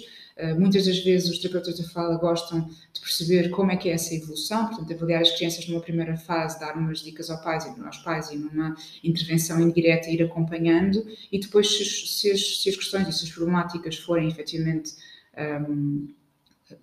muitas 0.57 0.85
das 0.85 0.99
vezes 0.99 1.29
os 1.29 1.39
terapeutas 1.39 1.77
da 1.77 1.83
fala 1.89 2.17
gostam 2.17 2.69
de 2.93 3.01
perceber 3.01 3.49
como 3.49 3.71
é 3.71 3.77
que 3.77 3.89
é 3.89 3.93
essa 3.93 4.13
evolução, 4.15 4.67
portanto, 4.67 4.93
avaliar 4.93 5.21
as 5.21 5.31
crianças 5.31 5.67
numa 5.67 5.81
primeira 5.81 6.15
fase, 6.15 6.59
dar 6.59 6.77
umas 6.77 6.99
dicas 6.99 7.29
aos 7.29 7.41
pais, 7.41 7.65
aos 7.65 7.97
pais 7.97 8.29
e 8.31 8.37
numa 8.37 8.75
intervenção 9.03 9.59
indireta 9.59 10.09
ir 10.09 10.23
acompanhando 10.23 11.05
e 11.31 11.39
depois 11.39 11.67
se, 11.67 11.83
se, 11.85 12.31
as, 12.31 12.61
se 12.61 12.69
as, 12.69 12.75
questões 12.75 13.07
e 13.07 13.13
se 13.13 13.25
as 13.25 13.31
problemáticas 13.31 13.97
forem 13.97 14.27
efetivamente 14.27 14.93
um, 15.69 16.09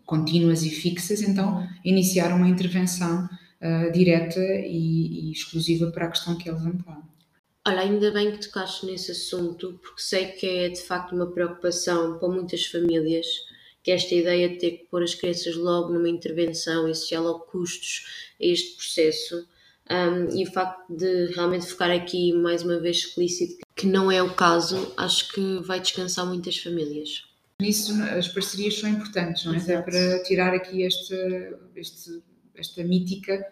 contínuas 0.04 0.62
e 0.62 0.70
fixas, 0.70 1.22
então 1.22 1.66
iniciar 1.84 2.34
uma 2.34 2.48
intervenção 2.48 3.28
uh, 3.60 3.92
direta 3.92 4.40
e, 4.40 5.28
e 5.28 5.32
exclusiva 5.32 5.90
para 5.90 6.06
a 6.06 6.10
questão 6.10 6.36
que 6.36 6.48
é 6.48 6.52
levantada. 6.52 7.15
Olha, 7.66 7.80
ainda 7.80 8.12
bem 8.12 8.30
que 8.30 8.46
tocaste 8.46 8.86
nesse 8.86 9.10
assunto, 9.10 9.76
porque 9.82 10.00
sei 10.00 10.26
que 10.28 10.46
é 10.46 10.68
de 10.68 10.80
facto 10.80 11.16
uma 11.16 11.26
preocupação 11.26 12.16
para 12.16 12.28
muitas 12.28 12.64
famílias, 12.64 13.26
que 13.82 13.90
esta 13.90 14.14
ideia 14.14 14.48
de 14.48 14.56
ter 14.56 14.70
que 14.70 14.84
pôr 14.84 15.02
as 15.02 15.16
crianças 15.16 15.56
logo 15.56 15.92
numa 15.92 16.08
intervenção 16.08 16.86
e 16.86 16.92
associar 16.92 17.20
logo 17.24 17.40
custos 17.40 18.32
a 18.40 18.44
este 18.44 18.76
processo. 18.76 19.48
Um, 19.90 20.38
e 20.38 20.44
o 20.44 20.52
facto 20.52 20.96
de 20.96 21.26
realmente 21.32 21.66
ficar 21.66 21.90
aqui 21.90 22.32
mais 22.32 22.62
uma 22.62 22.78
vez 22.78 22.98
explícito 22.98 23.64
que 23.74 23.86
não 23.86 24.12
é 24.12 24.22
o 24.22 24.32
caso, 24.32 24.92
acho 24.96 25.32
que 25.32 25.58
vai 25.64 25.80
descansar 25.80 26.24
muitas 26.24 26.56
famílias. 26.58 27.24
Nisso 27.60 27.92
as 28.16 28.28
parcerias 28.28 28.78
são 28.78 28.88
importantes, 28.88 29.44
não 29.44 29.54
é? 29.54 29.58
Até 29.58 29.82
para 29.82 30.22
tirar 30.22 30.54
aqui 30.54 30.84
esta, 30.84 31.58
este, 31.74 32.22
esta 32.54 32.84
mítica 32.84 33.44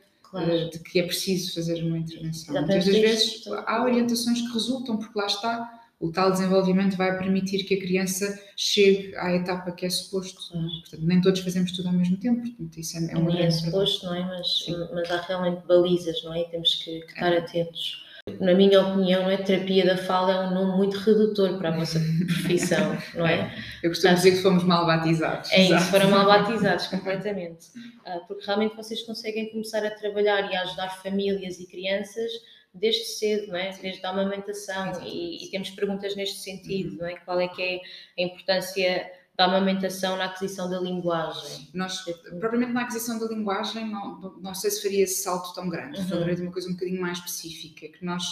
claro. 0.43 0.53
Eh, 0.53 0.69
de 0.69 0.79
que 0.81 0.99
é 0.99 1.03
preciso 1.05 1.55
fazer 1.55 1.83
uma 1.83 1.99
intervenção. 1.99 2.55
Muitas 2.55 2.85
das 2.85 2.97
vezes 2.97 3.47
há 3.67 3.83
orientações 3.83 4.41
que 4.41 4.53
resultam, 4.53 4.97
porque 4.97 5.19
lá 5.19 5.26
está, 5.26 5.81
o 6.00 6.11
tal 6.11 6.31
desenvolvimento 6.33 6.97
vai 6.97 7.17
permitir 7.17 7.64
que 7.64 7.75
a 7.75 7.81
criança 7.81 8.38
chegue 8.57 9.14
à 9.17 9.33
etapa 9.33 9.73
que 9.73 9.87
é 9.87 9.91
suposto. 9.91 10.41
Portanto, 10.53 11.03
nem 11.03 11.21
todos 11.21 11.41
fazemos 11.41 11.73
tudo 11.73 11.88
ao 11.88 11.95
mesmo 11.95 12.17
tempo, 12.17 12.43
portanto, 12.43 12.79
isso 12.79 12.99
é, 12.99 13.12
é 13.12 13.17
uma 13.17 13.38
é 13.38 13.50
suposto, 13.50 14.07
não 14.07 14.14
é? 14.14 14.25
Mas, 14.25 14.67
mas 14.93 15.11
há 15.11 15.21
realmente 15.23 15.67
balizas, 15.67 16.23
não 16.25 16.35
é? 16.35 16.43
E 16.43 16.49
temos 16.50 16.75
que, 16.75 17.00
que 17.00 17.12
estar 17.12 17.33
é. 17.33 17.38
atentos 17.38 18.04
na 18.40 18.54
minha 18.54 18.81
opinião, 18.81 19.28
a 19.28 19.37
terapia 19.37 19.85
da 19.85 19.99
fala 19.99 20.33
é 20.33 20.49
um 20.49 20.54
nome 20.54 20.78
muito 20.78 20.97
redutor 20.97 21.59
para 21.59 21.69
a 21.69 21.73
vossa 21.73 22.00
profissão, 22.26 22.97
não 23.14 23.26
é? 23.26 23.54
Eu 23.83 23.90
costumo 23.90 24.14
dizer 24.14 24.31
que 24.31 24.43
fomos 24.43 24.64
mal 24.64 24.87
batizados. 24.87 25.52
É 25.52 25.64
isso, 25.64 25.90
foram 25.90 26.11
mal 26.11 26.25
batizados 26.26 26.87
completamente. 26.87 27.66
Ah, 28.07 28.21
porque 28.26 28.47
realmente 28.47 28.76
vocês 28.76 29.02
conseguem 29.02 29.50
começar 29.50 29.85
a 29.85 29.90
trabalhar 29.90 30.50
e 30.50 30.57
a 30.57 30.62
ajudar 30.62 30.88
famílias 31.02 31.61
e 31.61 31.66
crianças 31.66 32.31
desde 32.73 33.04
cedo, 33.04 33.49
não 33.49 33.57
é? 33.57 33.71
desde 33.81 34.04
a 34.04 34.09
amamentação, 34.09 35.00
e, 35.04 35.45
e, 35.45 35.50
temos 35.50 35.71
perguntas 35.71 36.16
neste 36.16 36.38
sentido, 36.38 36.93
uhum. 36.93 36.99
não 37.00 37.07
é? 37.07 37.16
Qual 37.16 37.38
é 37.38 37.47
que 37.47 37.62
é 37.62 38.23
a 38.23 38.26
importância 38.26 39.12
da 39.37 39.47
amamentação 39.47 40.17
na 40.17 40.26
aquisição 40.26 40.71
da 40.71 40.81
linguagem? 40.81 41.69
Nós, 41.75 42.05
propriamente 42.38 42.73
na 42.73 42.83
aquisição 42.83 43.19
da 43.19 43.26
linguagem, 43.26 43.91
não, 43.91 44.38
não 44.41 44.55
sei 44.55 44.71
se 44.71 44.83
faria 44.83 45.05
esse 45.05 45.23
salto 45.23 45.53
tão 45.55 45.69
grande. 45.69 46.00
Uhum. 46.00 46.09
Falarei 46.09 46.35
de 46.37 46.43
uma 46.43 46.53
coisa 46.53 46.69
um 46.69 46.75
bocadinho 46.75 47.00
mais 47.00 47.19
específica, 47.19 47.88
que 47.88 48.05
nós, 48.05 48.25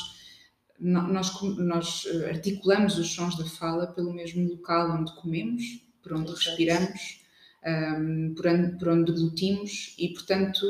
nós, 0.78 1.42
nós 1.58 2.04
eh, 2.06 2.30
articulamos 2.30 2.98
os 2.98 3.12
sons 3.12 3.36
da 3.36 3.44
fala 3.44 3.88
pelo 3.88 4.12
mesmo 4.12 4.48
local 4.48 4.90
onde 4.92 5.12
comemos, 5.16 5.62
por 6.02 6.12
onde 6.12 6.30
Exato. 6.30 6.46
respiramos, 6.46 7.20
um, 7.64 8.34
por, 8.34 8.46
onde, 8.46 8.78
por 8.78 8.88
onde 8.88 9.12
deglutimos 9.12 9.94
e, 9.98 10.08
portanto, 10.08 10.66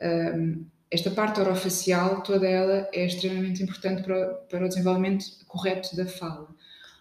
um, 0.00 0.64
esta 0.90 1.10
parte 1.10 1.40
orofacial, 1.40 2.22
toda 2.22 2.46
ela 2.46 2.88
é 2.92 3.06
extremamente 3.06 3.62
importante 3.62 4.02
para, 4.02 4.34
para 4.48 4.64
o 4.64 4.68
desenvolvimento 4.68 5.24
correto 5.46 5.96
da 5.96 6.06
fala. 6.06 6.48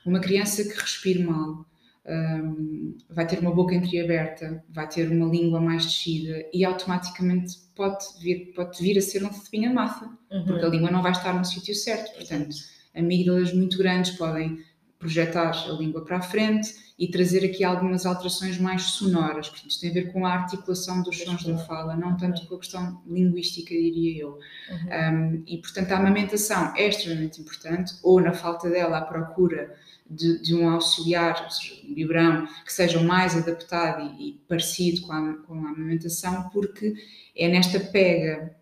Uma 0.05 0.19
criança 0.19 0.63
que 0.63 0.73
respire 0.73 1.23
mal, 1.23 1.65
um, 2.07 2.97
vai 3.09 3.25
ter 3.25 3.39
uma 3.39 3.53
boca 3.53 3.73
entreaberta, 3.73 4.63
vai 4.69 4.87
ter 4.87 5.09
uma 5.09 5.27
língua 5.27 5.59
mais 5.59 5.85
descida 5.85 6.45
e 6.53 6.63
automaticamente 6.63 7.55
pode 7.75 8.05
vir, 8.21 8.53
pode 8.53 8.81
vir 8.81 8.97
a 8.97 9.01
ser 9.01 9.23
um 9.23 9.31
cepinho 9.31 9.69
de 9.69 9.75
massa, 9.75 10.05
uhum. 10.31 10.45
porque 10.45 10.65
a 10.65 10.69
língua 10.69 10.91
não 10.91 11.01
vai 11.01 11.11
estar 11.11 11.33
no 11.33 11.43
sítio 11.43 11.73
certo. 11.73 12.15
Portanto, 12.15 12.55
amígdalas 12.95 13.53
muito 13.53 13.77
grandes 13.77 14.11
podem 14.11 14.59
projetar 15.05 15.51
a 15.51 15.71
língua 15.73 16.03
para 16.03 16.17
a 16.17 16.21
frente 16.21 16.73
e 16.97 17.07
trazer 17.07 17.45
aqui 17.45 17.63
algumas 17.63 18.05
alterações 18.05 18.57
mais 18.57 18.83
sonoras. 18.83 19.49
Portanto, 19.49 19.69
isto 19.69 19.81
tem 19.81 19.91
a 19.91 19.93
ver 19.93 20.11
com 20.11 20.25
a 20.25 20.33
articulação 20.33 21.03
dos 21.03 21.19
sons 21.19 21.43
da 21.43 21.57
fala, 21.59 21.95
não 21.95 22.17
tanto 22.17 22.45
com 22.47 22.55
a 22.55 22.59
questão 22.59 23.01
linguística, 23.05 23.69
diria 23.69 24.23
eu. 24.23 24.39
Uhum. 24.69 25.37
Um, 25.37 25.43
e, 25.45 25.57
portanto, 25.57 25.91
a 25.91 25.97
amamentação 25.97 26.73
é 26.75 26.87
extremamente 26.87 27.41
importante, 27.41 27.93
ou 28.01 28.19
na 28.19 28.33
falta 28.33 28.69
dela, 28.69 28.97
a 28.97 29.01
procura 29.01 29.75
de, 30.09 30.41
de 30.41 30.55
um 30.55 30.69
auxiliar, 30.69 31.43
ou 31.43 31.49
seja, 31.49 31.81
um 31.85 31.93
biberão, 31.93 32.47
que 32.63 32.71
seja 32.71 33.01
mais 33.01 33.35
adaptado 33.35 34.15
e, 34.17 34.29
e 34.29 34.33
parecido 34.47 35.01
com 35.01 35.11
a, 35.11 35.33
com 35.45 35.53
a 35.53 35.69
amamentação, 35.71 36.49
porque 36.49 36.95
é 37.35 37.49
nesta 37.49 37.79
pega 37.79 38.55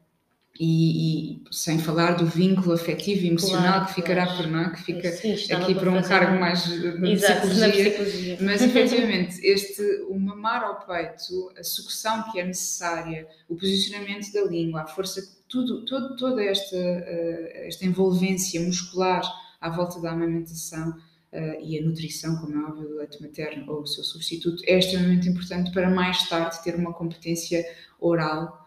e, 0.60 1.34
e, 1.34 1.44
sem 1.52 1.80
falar 1.80 2.12
do 2.12 2.28
vínculo 2.28 2.74
afetivo 2.74 3.26
e 3.26 3.30
emocional 3.30 3.74
claro, 3.74 3.86
que 3.88 3.94
ficará 3.96 4.26
claro. 4.26 4.44
por 4.44 4.52
não, 4.52 4.72
que 4.72 4.84
fica 4.84 5.12
Sim, 5.12 5.34
aqui 5.52 5.74
para 5.74 5.92
um 5.92 6.02
cargo 6.04 6.40
mais 6.40 6.66
de 6.66 7.12
Exato, 7.12 7.48
psicologia, 7.48 7.90
psicologia, 7.90 8.38
mas 8.40 8.62
efetivamente 8.62 9.40
este 9.44 9.82
o 10.10 10.20
mamar 10.20 10.64
ao 10.64 10.86
peito, 10.86 11.52
a 11.58 11.64
sucção 11.64 12.32
que 12.32 12.40
é 12.40 12.46
necessária, 12.46 13.28
o 13.50 13.56
posicionamento 13.56 14.32
da 14.32 14.44
língua, 14.44 14.82
a 14.82 14.88
força, 14.88 15.24
tudo, 15.50 15.86
todo, 15.86 16.16
toda 16.18 16.44
esta 16.44 16.78
uh, 16.78 17.68
esta 17.68 17.86
envolvência 17.86 18.62
muscular 18.62 19.24
à 19.60 19.72
volta 19.72 20.00
da 20.00 20.12
amamentação 20.12 20.90
uh, 20.90 21.64
e 21.64 21.80
a 21.80 21.82
nutrição, 21.82 22.36
como 22.36 22.56
é 22.56 22.70
óbvio, 22.70 22.90
do 22.90 22.98
leite 22.98 23.20
materno 23.20 23.72
ou 23.72 23.82
o 23.82 23.88
seu 23.88 24.04
substituto, 24.04 24.62
é 24.68 24.78
extremamente 24.78 25.28
importante 25.28 25.72
para 25.72 25.90
mais 25.90 26.30
tarde 26.30 26.64
ter 26.64 26.76
uma 26.76 26.94
competência 26.94 27.66
oral 28.00 28.63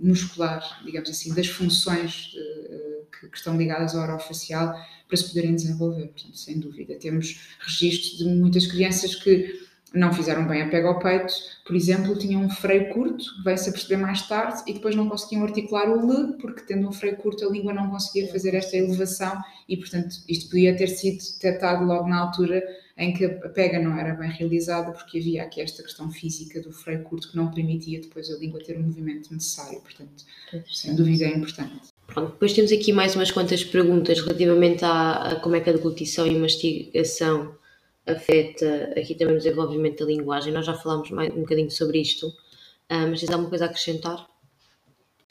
muscular, 0.00 0.82
digamos 0.84 1.08
assim, 1.08 1.34
das 1.34 1.46
funções 1.46 2.32
uh, 2.34 3.06
que, 3.10 3.28
que, 3.28 3.36
estão 3.36 3.56
ligadas 3.56 3.94
ao 3.94 4.02
orofacial 4.02 4.74
para 5.06 5.16
se 5.16 5.28
poderem 5.28 5.54
desenvolver. 5.54 6.08
Portanto, 6.08 6.36
sem 6.36 6.58
dúvida, 6.58 6.96
temos 6.96 7.56
registros 7.60 8.18
de 8.18 8.24
muitas 8.24 8.66
crianças 8.66 9.14
que 9.14 9.66
não 9.94 10.12
fizeram 10.12 10.46
bem 10.46 10.62
a 10.62 10.68
pega 10.68 10.88
ao 10.88 10.98
peito, 10.98 11.32
por 11.64 11.74
exemplo, 11.74 12.18
tinham 12.18 12.42
um 12.42 12.50
freio 12.50 12.92
curto, 12.92 13.24
veio-se 13.44 13.70
a 13.70 13.72
perceber 13.72 13.96
mais 13.96 14.26
tarde, 14.28 14.62
e 14.66 14.74
depois 14.74 14.94
não 14.94 15.08
conseguiam 15.08 15.44
articular 15.44 15.88
o 15.88 16.12
L, 16.12 16.36
porque 16.38 16.62
tendo 16.62 16.88
um 16.88 16.92
freio 16.92 17.16
curto 17.16 17.46
a 17.46 17.50
língua 17.50 17.72
não 17.72 17.88
conseguia 17.88 18.30
fazer 18.30 18.54
esta 18.54 18.76
elevação, 18.76 19.40
e 19.68 19.76
portanto 19.76 20.16
isto 20.28 20.50
podia 20.50 20.76
ter 20.76 20.88
sido 20.88 21.18
detectado 21.18 21.84
logo 21.84 22.08
na 22.08 22.18
altura 22.18 22.62
em 22.96 23.12
que 23.12 23.24
a 23.26 23.48
pega 23.50 23.78
não 23.78 23.98
era 23.98 24.14
bem 24.14 24.30
realizada, 24.30 24.90
porque 24.92 25.18
havia 25.18 25.42
aqui 25.42 25.60
esta 25.60 25.82
questão 25.82 26.10
física 26.10 26.62
do 26.62 26.72
freio 26.72 27.02
curto 27.02 27.30
que 27.30 27.36
não 27.36 27.50
permitia 27.50 28.00
depois 28.00 28.30
a 28.30 28.38
língua 28.38 28.58
ter 28.64 28.76
o 28.76 28.82
movimento 28.82 29.32
necessário, 29.32 29.80
portanto, 29.80 30.24
sem 30.72 30.94
dúvida 30.94 31.24
é 31.24 31.36
importante. 31.36 31.88
Pronto, 32.06 32.32
depois 32.32 32.52
temos 32.54 32.72
aqui 32.72 32.92
mais 32.92 33.14
umas 33.14 33.30
quantas 33.30 33.62
perguntas 33.62 34.20
relativamente 34.20 34.84
a, 34.84 35.12
a 35.12 35.40
como 35.40 35.56
é 35.56 35.60
que 35.60 35.68
a 35.68 35.72
deglutição 35.72 36.26
e 36.26 36.38
mastigação 36.38 37.54
afeta 38.06 38.94
aqui 38.96 39.14
também 39.14 39.34
o 39.34 39.38
desenvolvimento 39.38 39.98
da 39.98 40.06
linguagem. 40.06 40.52
Nós 40.52 40.64
já 40.64 40.74
falámos 40.74 41.10
mais, 41.10 41.34
um 41.34 41.40
bocadinho 41.40 41.70
sobre 41.70 42.00
isto, 42.00 42.28
uh, 42.28 43.08
mas 43.10 43.20
tens 43.20 43.30
alguma 43.30 43.50
coisa 43.50 43.64
a 43.64 43.68
acrescentar? 43.68 44.26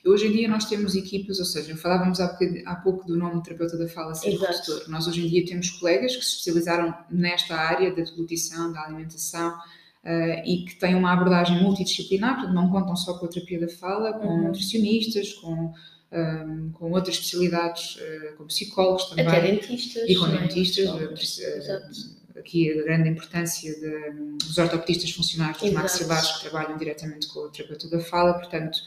Hoje 0.05 0.27
em 0.27 0.31
dia 0.31 0.47
nós 0.47 0.65
temos 0.65 0.95
equipas, 0.95 1.39
ou 1.39 1.45
seja, 1.45 1.75
falávamos 1.75 2.19
há, 2.19 2.37
há 2.65 2.75
pouco 2.75 3.07
do 3.07 3.17
nome 3.17 3.41
terapeuta 3.41 3.75
da 3.75 3.87
fala 3.87 4.13
ser 4.13 4.37
redutor. 4.37 4.87
Nós 4.87 5.07
hoje 5.07 5.25
em 5.25 5.29
dia 5.29 5.43
temos 5.45 5.71
colegas 5.71 6.15
que 6.15 6.23
se 6.23 6.37
especializaram 6.37 6.93
nesta 7.09 7.55
área 7.55 7.89
da 7.89 8.03
deglutição, 8.03 8.71
da 8.71 8.81
alimentação 8.81 9.49
uh, 9.51 10.45
e 10.45 10.65
que 10.65 10.75
têm 10.75 10.93
uma 10.93 11.11
abordagem 11.11 11.59
multidisciplinar, 11.61 12.35
portanto 12.35 12.53
não 12.53 12.69
contam 12.69 12.95
só 12.95 13.17
com 13.17 13.25
a 13.25 13.29
terapia 13.29 13.59
da 13.59 13.67
fala, 13.67 14.13
com 14.13 14.27
uhum. 14.27 14.43
nutricionistas, 14.43 15.33
com, 15.33 15.73
um, 16.11 16.71
com 16.71 16.91
outras 16.91 17.15
especialidades, 17.15 17.95
uh, 17.95 18.37
com 18.37 18.45
psicólogos 18.45 19.05
também. 19.05 19.27
Até 19.27 19.41
dentistas. 19.41 20.03
E 20.07 20.15
com 20.15 20.27
é? 20.27 20.37
dentistas. 20.37 20.87
Uh, 20.87 22.15
aqui 22.37 22.71
a 22.71 22.83
grande 22.83 23.09
importância 23.09 23.73
de, 23.73 24.37
dos 24.37 24.57
ortopedistas 24.57 25.09
funcionais, 25.11 25.57
dos 25.57 25.71
maxilares 25.71 26.31
que 26.33 26.41
trabalham 26.41 26.77
diretamente 26.77 27.27
com 27.27 27.39
o 27.39 27.49
terapeuta 27.49 27.89
da 27.89 27.99
fala, 27.99 28.33
portanto, 28.33 28.77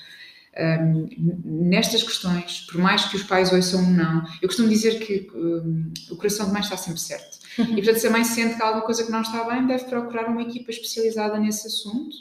um, 0.59 1.09
nestas 1.45 2.03
questões, 2.03 2.67
por 2.71 2.81
mais 2.81 3.05
que 3.05 3.17
os 3.17 3.23
pais 3.23 3.53
ouçam 3.53 3.85
ou 3.85 3.91
não, 3.91 4.25
eu 4.43 4.49
costumo 4.49 4.69
dizer 4.69 4.99
que 4.99 5.31
um, 5.35 5.93
o 6.11 6.17
coração 6.17 6.47
de 6.47 6.53
mãe 6.53 6.61
está 6.61 6.77
sempre 6.77 7.01
certo. 7.01 7.39
E, 7.59 7.75
portanto, 7.75 7.99
se 7.99 8.07
a 8.07 8.11
mãe 8.11 8.23
sente 8.23 8.55
que 8.55 8.63
há 8.63 8.67
alguma 8.67 8.85
coisa 8.85 9.05
que 9.05 9.11
não 9.11 9.21
está 9.21 9.43
bem, 9.43 9.67
deve 9.67 9.85
procurar 9.85 10.29
uma 10.29 10.43
equipa 10.43 10.71
especializada 10.71 11.39
nesse 11.39 11.67
assunto. 11.67 12.17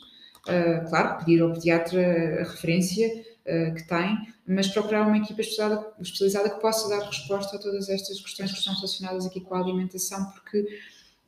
Uh, 0.48 0.90
claro, 0.90 1.20
pedir 1.20 1.42
ao 1.42 1.54
pediatra 1.54 2.42
a 2.42 2.44
referência 2.50 3.08
uh, 3.08 3.76
que 3.76 3.88
tem, 3.88 4.18
mas 4.48 4.68
procurar 4.68 5.06
uma 5.06 5.18
equipa 5.18 5.42
especializada, 5.42 5.94
especializada 6.00 6.50
que 6.50 6.60
possa 6.60 6.90
dar 6.90 7.06
resposta 7.06 7.56
a 7.56 7.60
todas 7.60 7.88
estas 7.88 8.20
questões 8.20 8.52
que 8.52 8.58
estão 8.58 8.74
relacionadas 8.74 9.28
aqui 9.28 9.42
com 9.42 9.54
a 9.54 9.60
alimentação, 9.60 10.26
porque 10.32 10.66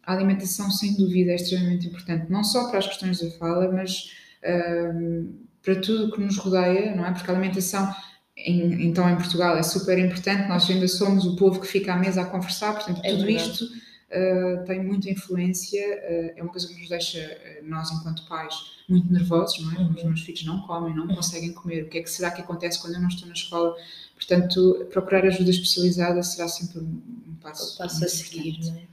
a 0.04 0.14
alimentação, 0.14 0.72
sem 0.72 0.96
dúvida, 0.96 1.32
é 1.32 1.36
extremamente 1.36 1.86
importante, 1.86 2.32
não 2.32 2.44
só 2.44 2.70
para 2.70 2.80
as 2.80 2.88
questões 2.88 3.20
da 3.20 3.30
fala, 3.32 3.72
mas 3.72 4.12
uh, 4.44 5.49
para 5.64 5.76
tudo 5.76 6.08
o 6.08 6.12
que 6.12 6.22
nos 6.22 6.38
rodeia, 6.38 6.96
não 6.96 7.06
é? 7.06 7.12
Porque 7.12 7.30
a 7.30 7.34
alimentação, 7.34 7.94
em, 8.38 8.88
então 8.88 9.10
em 9.10 9.16
Portugal, 9.16 9.58
é 9.58 9.64
super 9.64 9.98
importante, 9.98 10.48
nós 10.48 10.70
ainda 10.70 10.88
somos 10.88 11.26
o 11.26 11.36
povo 11.36 11.60
que 11.60 11.68
fica 11.68 11.94
à 11.94 11.98
mesa 11.98 12.22
a 12.22 12.26
conversar, 12.26 12.74
portanto, 12.74 13.02
é 13.04 13.12
tudo 13.12 13.26
verdade. 13.26 13.52
isto 13.52 13.66
uh, 13.66 14.66
tem 14.66 14.84
muita 14.84 15.10
influência, 15.10 15.82
uh, 15.82 16.40
é 16.40 16.42
uma 16.42 16.52
coisa 16.52 16.68
que 16.68 16.80
nos 16.80 16.90
deixa, 16.90 17.38
nós 17.64 17.92
enquanto 17.92 18.26
pais, 18.28 18.56
muito 18.88 19.12
nervosos, 19.12 19.64
não 19.64 19.72
é? 19.74 19.80
Uhum. 19.80 19.94
Os 19.96 20.04
meus 20.04 20.22
filhos 20.22 20.46
não 20.46 20.62
comem, 20.62 20.96
não 20.96 21.08
uhum. 21.08 21.16
conseguem 21.16 21.52
comer, 21.54 21.84
o 21.84 21.90
que 21.90 22.00
é 22.00 22.02
que 22.02 22.10
será 22.10 22.32
que 22.32 22.42
acontece 22.42 22.80
quando 22.82 22.96
eu 22.96 23.02
não 23.02 23.10
estou 23.10 23.28
na 23.28 23.34
escola? 23.34 23.76
Portanto, 24.16 24.88
procurar 24.92 25.26
ajuda 25.26 25.50
especializada 25.50 26.22
será 26.24 26.48
sempre 26.48 26.80
um 26.80 27.36
passo, 27.42 27.76
um 27.76 27.78
passo 27.78 28.04
a 28.04 28.08
seguir, 28.08 28.60
não 28.62 28.76
é? 28.76 28.90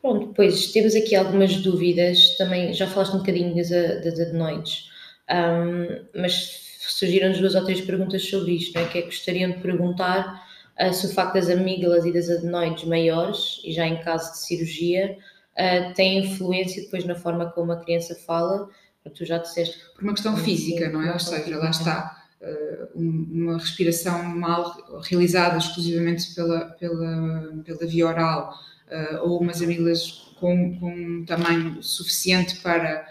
Pronto, 0.00 0.26
depois 0.28 0.70
temos 0.70 0.94
aqui 0.94 1.16
algumas 1.16 1.56
dúvidas, 1.56 2.36
também 2.36 2.74
já 2.74 2.86
falaste 2.86 3.14
um 3.14 3.20
bocadinho 3.20 3.54
das, 3.54 3.70
das 3.70 4.20
adenoides, 4.20 4.90
um, 5.30 6.20
mas 6.20 6.78
surgiram 6.80 7.32
duas 7.32 7.54
ou 7.54 7.64
três 7.64 7.80
perguntas 7.80 8.28
sobre 8.28 8.52
isto, 8.52 8.74
não 8.74 8.82
é? 8.82 8.88
que 8.88 8.98
é 8.98 9.02
que 9.02 9.08
gostariam 9.08 9.50
de 9.50 9.58
perguntar 9.58 10.44
uh, 10.80 10.92
se 10.92 11.06
o 11.06 11.10
facto 11.10 11.34
das 11.34 11.48
amígdalas 11.48 12.04
e 12.04 12.12
das 12.12 12.28
adenoides 12.28 12.84
maiores, 12.84 13.60
e 13.64 13.72
já 13.72 13.86
em 13.86 14.02
caso 14.02 14.32
de 14.32 14.38
cirurgia, 14.38 15.16
uh, 15.52 15.94
tem 15.94 16.18
influência 16.18 16.82
depois 16.82 17.04
na 17.04 17.14
forma 17.14 17.50
como 17.50 17.72
a 17.72 17.76
criança 17.76 18.14
fala, 18.26 18.68
tu 19.14 19.24
já 19.24 19.38
disseste... 19.38 19.78
Por 19.94 20.04
uma 20.04 20.14
questão 20.14 20.36
física, 20.36 20.88
não 20.88 21.02
é? 21.02 21.12
Ou 21.12 21.18
seja, 21.18 21.56
lá 21.58 21.70
está, 21.70 22.24
uh, 22.40 22.98
uma 22.98 23.58
respiração 23.58 24.22
mal 24.24 24.74
realizada 25.02 25.58
exclusivamente 25.58 26.34
pela, 26.34 26.66
pela, 26.70 27.62
pela 27.64 27.86
via 27.86 28.06
oral, 28.06 28.54
uh, 28.88 29.28
ou 29.28 29.40
umas 29.40 29.60
amígdalas 29.62 30.24
com, 30.38 30.78
com 30.78 30.90
um 30.90 31.24
tamanho 31.24 31.82
suficiente 31.82 32.56
para 32.56 33.06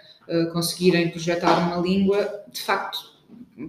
conseguirem 0.52 1.10
projetar 1.10 1.68
uma 1.68 1.78
língua, 1.78 2.44
de 2.52 2.62
facto 2.62 3.14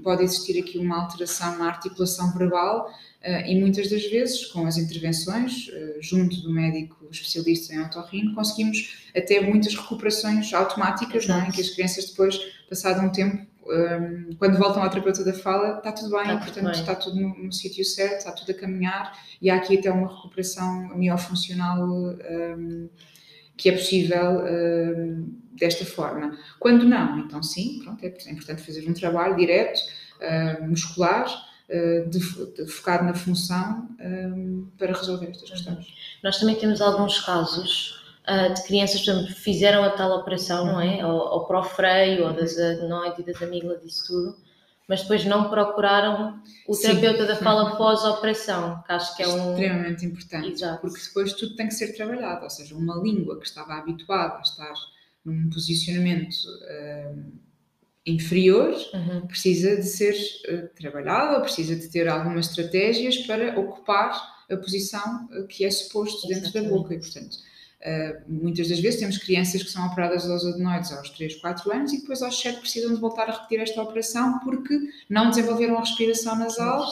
pode 0.02 0.22
existir 0.22 0.58
aqui 0.60 0.78
uma 0.78 1.02
alteração 1.02 1.58
na 1.58 1.66
articulação 1.66 2.32
verbal 2.32 2.88
uh, 2.88 3.46
e 3.46 3.58
muitas 3.60 3.90
das 3.90 4.04
vezes 4.06 4.46
com 4.46 4.66
as 4.66 4.78
intervenções 4.78 5.70
junto 6.00 6.40
do 6.40 6.50
médico 6.50 7.06
especialista 7.10 7.74
em 7.74 7.82
otorrino 7.82 8.34
conseguimos 8.34 9.04
até 9.16 9.40
muitas 9.40 9.74
recuperações 9.74 10.52
automáticas, 10.52 11.26
não 11.26 11.40
é? 11.40 11.50
que 11.50 11.60
as 11.60 11.70
crianças 11.70 12.06
depois, 12.06 12.38
passado 12.68 13.00
um 13.00 13.10
tempo, 13.10 13.46
um, 13.66 14.34
quando 14.36 14.58
voltam 14.58 14.82
ao 14.82 14.90
terapeuta 14.90 15.24
da 15.24 15.32
fala, 15.32 15.78
está 15.78 15.92
tudo 15.92 16.10
bem, 16.10 16.20
está 16.22 16.36
portanto 16.36 16.54
tudo 16.54 16.70
bem. 16.72 16.80
está 16.80 16.94
tudo 16.94 17.20
no, 17.20 17.44
no 17.44 17.52
sítio 17.52 17.84
certo, 17.84 18.18
está 18.18 18.32
tudo 18.32 18.50
a 18.50 18.54
caminhar 18.54 19.18
e 19.40 19.48
há 19.48 19.56
aqui 19.56 19.78
até 19.78 19.90
uma 19.90 20.08
recuperação 20.08 20.96
miofuncional 20.96 21.82
um, 21.88 22.88
que 23.56 23.68
é 23.68 23.72
possível 23.72 24.42
um, 24.44 25.38
desta 25.56 25.84
forma. 25.84 26.36
Quando 26.58 26.84
não, 26.84 27.20
então 27.20 27.42
sim, 27.42 27.80
pronto, 27.82 28.04
é 28.04 28.08
importante 28.08 28.62
fazer 28.62 28.88
um 28.88 28.94
trabalho 28.94 29.36
direto, 29.36 29.80
muscular, 30.62 31.26
uh, 31.68 32.08
de, 32.08 32.18
de 32.18 32.66
focado 32.66 33.04
na 33.04 33.14
função 33.14 33.88
um, 34.00 34.68
para 34.78 34.92
resolver 34.92 35.30
estas 35.30 35.50
questões. 35.50 35.86
Nós 36.22 36.38
também 36.38 36.56
temos 36.56 36.80
alguns 36.80 37.20
casos 37.20 38.02
uh, 38.28 38.52
de 38.54 38.62
crianças 38.64 39.02
que 39.02 39.32
fizeram 39.34 39.84
a 39.84 39.90
tal 39.90 40.18
operação, 40.18 40.66
não 40.66 40.80
é? 40.80 41.04
Ou, 41.06 41.20
ou 41.20 41.46
para 41.46 41.60
o 41.60 41.64
freio, 41.64 42.26
ou 42.26 42.32
das 42.32 42.58
adenoides 42.58 43.18
e 43.18 43.22
das 43.24 43.42
amígdalas, 43.42 43.82
disso 43.82 44.06
tudo, 44.06 44.36
mas 44.88 45.02
depois 45.02 45.24
não 45.24 45.48
procuraram 45.48 46.42
o 46.68 46.76
terapeuta 46.76 47.22
Sim. 47.22 47.28
da 47.28 47.36
fala 47.36 47.76
pós-operação, 47.76 48.82
que 48.86 48.92
acho 48.92 49.16
que 49.16 49.22
é 49.22 49.28
um... 49.28 49.52
Extremamente 49.52 50.04
importante, 50.04 50.48
Exato. 50.52 50.80
porque 50.80 51.00
depois 51.00 51.32
tudo 51.32 51.56
tem 51.56 51.68
que 51.68 51.74
ser 51.74 51.94
trabalhado, 51.94 52.44
ou 52.44 52.50
seja, 52.50 52.74
uma 52.74 52.96
língua 52.96 53.38
que 53.38 53.46
estava 53.46 53.74
habituada 53.74 54.38
a 54.38 54.42
estar 54.42 54.74
num 55.24 55.48
posicionamento 55.48 56.34
uh, 56.34 57.32
inferior 58.04 58.74
uhum. 58.92 59.26
precisa 59.26 59.76
de 59.76 59.84
ser 59.84 60.14
uh, 60.14 60.68
trabalhada, 60.74 61.40
precisa 61.40 61.74
de 61.74 61.88
ter 61.88 62.06
algumas 62.06 62.48
estratégias 62.48 63.16
para 63.18 63.58
ocupar 63.58 64.44
a 64.50 64.56
posição 64.56 65.26
uh, 65.32 65.46
que 65.46 65.64
é 65.64 65.70
suposto 65.70 66.28
dentro 66.28 66.44
Exatamente. 66.44 66.70
da 66.70 66.76
boca 66.76 66.94
e, 66.94 66.98
portanto 66.98 67.38
Uh, 67.84 68.18
muitas 68.26 68.70
das 68.70 68.80
vezes 68.80 68.98
temos 68.98 69.18
crianças 69.18 69.62
que 69.62 69.68
são 69.68 69.86
operadas 69.86 70.28
aos 70.28 70.42
adenoides 70.42 70.90
aos 70.90 71.10
3, 71.10 71.36
4 71.36 71.70
anos 71.70 71.92
e 71.92 72.00
depois 72.00 72.22
aos 72.22 72.40
7 72.40 72.58
precisam 72.60 72.94
de 72.94 72.98
voltar 72.98 73.28
a 73.28 73.32
repetir 73.32 73.60
esta 73.60 73.82
operação 73.82 74.38
porque 74.38 74.88
não 75.06 75.28
desenvolveram 75.28 75.76
a 75.76 75.80
respiração 75.80 76.34
nasal 76.34 76.82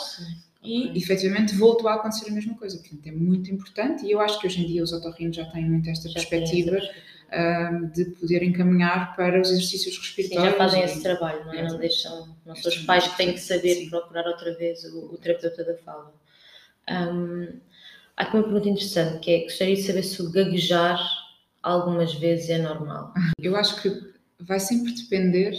e 0.62 0.88
okay. 0.88 1.02
efetivamente 1.02 1.54
voltou 1.56 1.88
a 1.88 1.94
acontecer 1.94 2.28
a 2.28 2.34
mesma 2.34 2.54
coisa. 2.56 2.76
Portanto, 2.76 3.06
é 3.06 3.10
muito 3.10 3.50
importante 3.50 4.04
e 4.04 4.10
eu 4.10 4.20
acho 4.20 4.38
que 4.38 4.46
hoje 4.46 4.62
em 4.62 4.66
dia 4.66 4.82
os 4.82 4.92
otorrinos 4.92 5.34
já 5.34 5.46
têm 5.46 5.64
muito 5.64 5.88
esta 5.88 6.10
já 6.10 6.14
perspectiva 6.14 6.76
uh, 6.76 7.86
de 7.86 8.04
poder 8.10 8.42
encaminhar 8.42 9.16
para 9.16 9.40
os 9.40 9.50
exercícios 9.50 9.96
respiratórios. 9.96 10.44
Sim, 10.44 10.50
já 10.50 10.58
fazem 10.58 10.82
e, 10.82 10.84
esse 10.84 11.02
trabalho, 11.02 11.42
não 11.46 11.54
é? 11.54 11.68
Não 11.68 11.78
deixam, 11.78 12.36
não 12.44 12.54
são 12.54 12.70
os 12.70 12.78
pais 12.78 13.08
que 13.08 13.16
têm 13.16 13.32
que 13.32 13.40
saber 13.40 13.76
sim. 13.76 13.88
procurar 13.88 14.26
outra 14.26 14.54
vez 14.58 14.84
o, 14.84 15.14
o 15.14 15.16
terapeuta 15.16 15.64
da 15.64 15.74
fala. 15.78 16.12
Um, 16.90 17.48
Há 18.22 18.24
aqui 18.24 18.36
uma 18.36 18.44
pergunta 18.44 18.68
interessante 18.68 19.18
que 19.18 19.30
é: 19.32 19.42
gostaria 19.42 19.74
de 19.74 19.82
saber 19.82 20.04
se 20.04 20.22
o 20.22 20.30
gaguejar 20.30 21.00
algumas 21.60 22.14
vezes 22.14 22.50
é 22.50 22.58
normal. 22.58 23.12
Eu 23.36 23.56
acho 23.56 23.82
que 23.82 24.00
vai 24.40 24.60
sempre 24.60 24.92
depender. 24.92 25.58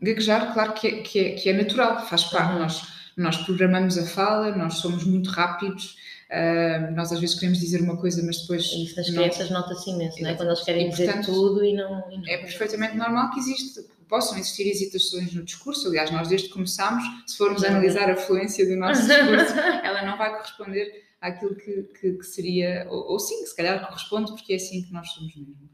Gaguejar, 0.00 0.54
claro 0.54 0.72
que 0.72 0.86
é, 0.86 1.02
que 1.02 1.18
é, 1.18 1.30
que 1.32 1.48
é 1.50 1.52
natural, 1.52 2.06
faz 2.06 2.24
parte. 2.24 2.54
Uhum. 2.54 2.58
Nós, 2.60 2.82
nós 3.18 3.36
programamos 3.38 3.98
a 3.98 4.06
fala, 4.06 4.56
nós 4.56 4.74
somos 4.76 5.04
muito 5.04 5.28
rápidos. 5.28 5.96
Uh, 6.30 6.90
nós 6.94 7.12
às 7.12 7.20
vezes 7.20 7.38
queremos 7.38 7.60
dizer 7.60 7.82
uma 7.82 7.98
coisa, 7.98 8.22
mas 8.24 8.40
depois. 8.40 8.64
Isso 8.64 8.96
nas 8.96 9.10
crianças 9.10 9.50
nota-se 9.50 9.90
imenso, 9.90 10.22
não 10.22 10.30
é? 10.30 10.34
Quando 10.34 10.48
eles 10.48 10.62
querem 10.62 10.86
e, 10.86 10.90
dizer 10.90 11.04
portanto, 11.04 11.26
tudo 11.26 11.62
e 11.62 11.74
não, 11.74 12.10
e 12.10 12.16
não. 12.16 12.28
É 12.28 12.38
perfeitamente 12.38 12.96
normal 12.96 13.30
que 13.30 13.40
existe, 13.40 13.84
possam 14.08 14.38
existir 14.38 14.70
hesitações 14.70 15.34
no 15.34 15.44
discurso. 15.44 15.86
Aliás, 15.88 16.10
nós 16.10 16.28
desde 16.28 16.48
que 16.48 16.54
começámos, 16.54 17.04
se 17.26 17.36
formos 17.36 17.62
uhum. 17.62 17.68
analisar 17.68 18.10
a 18.10 18.16
fluência 18.16 18.66
do 18.66 18.74
nosso 18.74 19.02
discurso, 19.06 19.54
ela 19.82 20.02
não 20.02 20.16
vai 20.16 20.32
corresponder 20.32 21.03
àquilo 21.24 21.54
que, 21.54 21.82
que, 21.98 22.12
que 22.12 22.26
seria, 22.26 22.86
ou, 22.90 23.12
ou, 23.12 23.18
sim, 23.18 23.46
se 23.46 23.56
calhar 23.56 23.86
corresponde, 23.86 24.32
porque 24.32 24.52
é 24.52 24.56
assim 24.56 24.82
que 24.82 24.92
nós 24.92 25.10
somos 25.10 25.34
mesmo. 25.34 25.70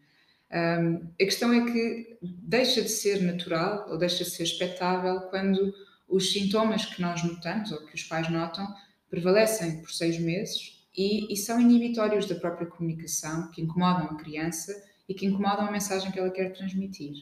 Um, 0.52 1.10
a 1.20 1.24
questão 1.24 1.52
é 1.52 1.70
que 1.70 2.18
deixa 2.22 2.82
de 2.82 2.88
ser 2.88 3.20
natural 3.22 3.86
ou 3.88 3.98
deixa 3.98 4.24
de 4.24 4.30
ser 4.30 4.44
expectável 4.44 5.20
quando 5.22 5.72
os 6.08 6.32
sintomas 6.32 6.84
que 6.84 7.00
nós 7.00 7.22
notamos 7.22 7.70
ou 7.72 7.84
que 7.86 7.94
os 7.94 8.02
pais 8.04 8.28
notam 8.28 8.66
prevalecem 9.08 9.80
por 9.80 9.90
seis 9.90 10.18
meses 10.18 10.84
e, 10.96 11.32
e 11.32 11.36
são 11.36 11.60
inibitórios 11.60 12.26
da 12.26 12.34
própria 12.34 12.66
comunicação, 12.66 13.50
que 13.50 13.62
incomodam 13.62 14.06
a 14.06 14.16
criança 14.16 14.72
e 15.08 15.14
que 15.14 15.26
incomodam 15.26 15.66
a 15.66 15.72
mensagem 15.72 16.10
que 16.10 16.18
ela 16.18 16.30
quer 16.30 16.52
transmitir. 16.52 17.14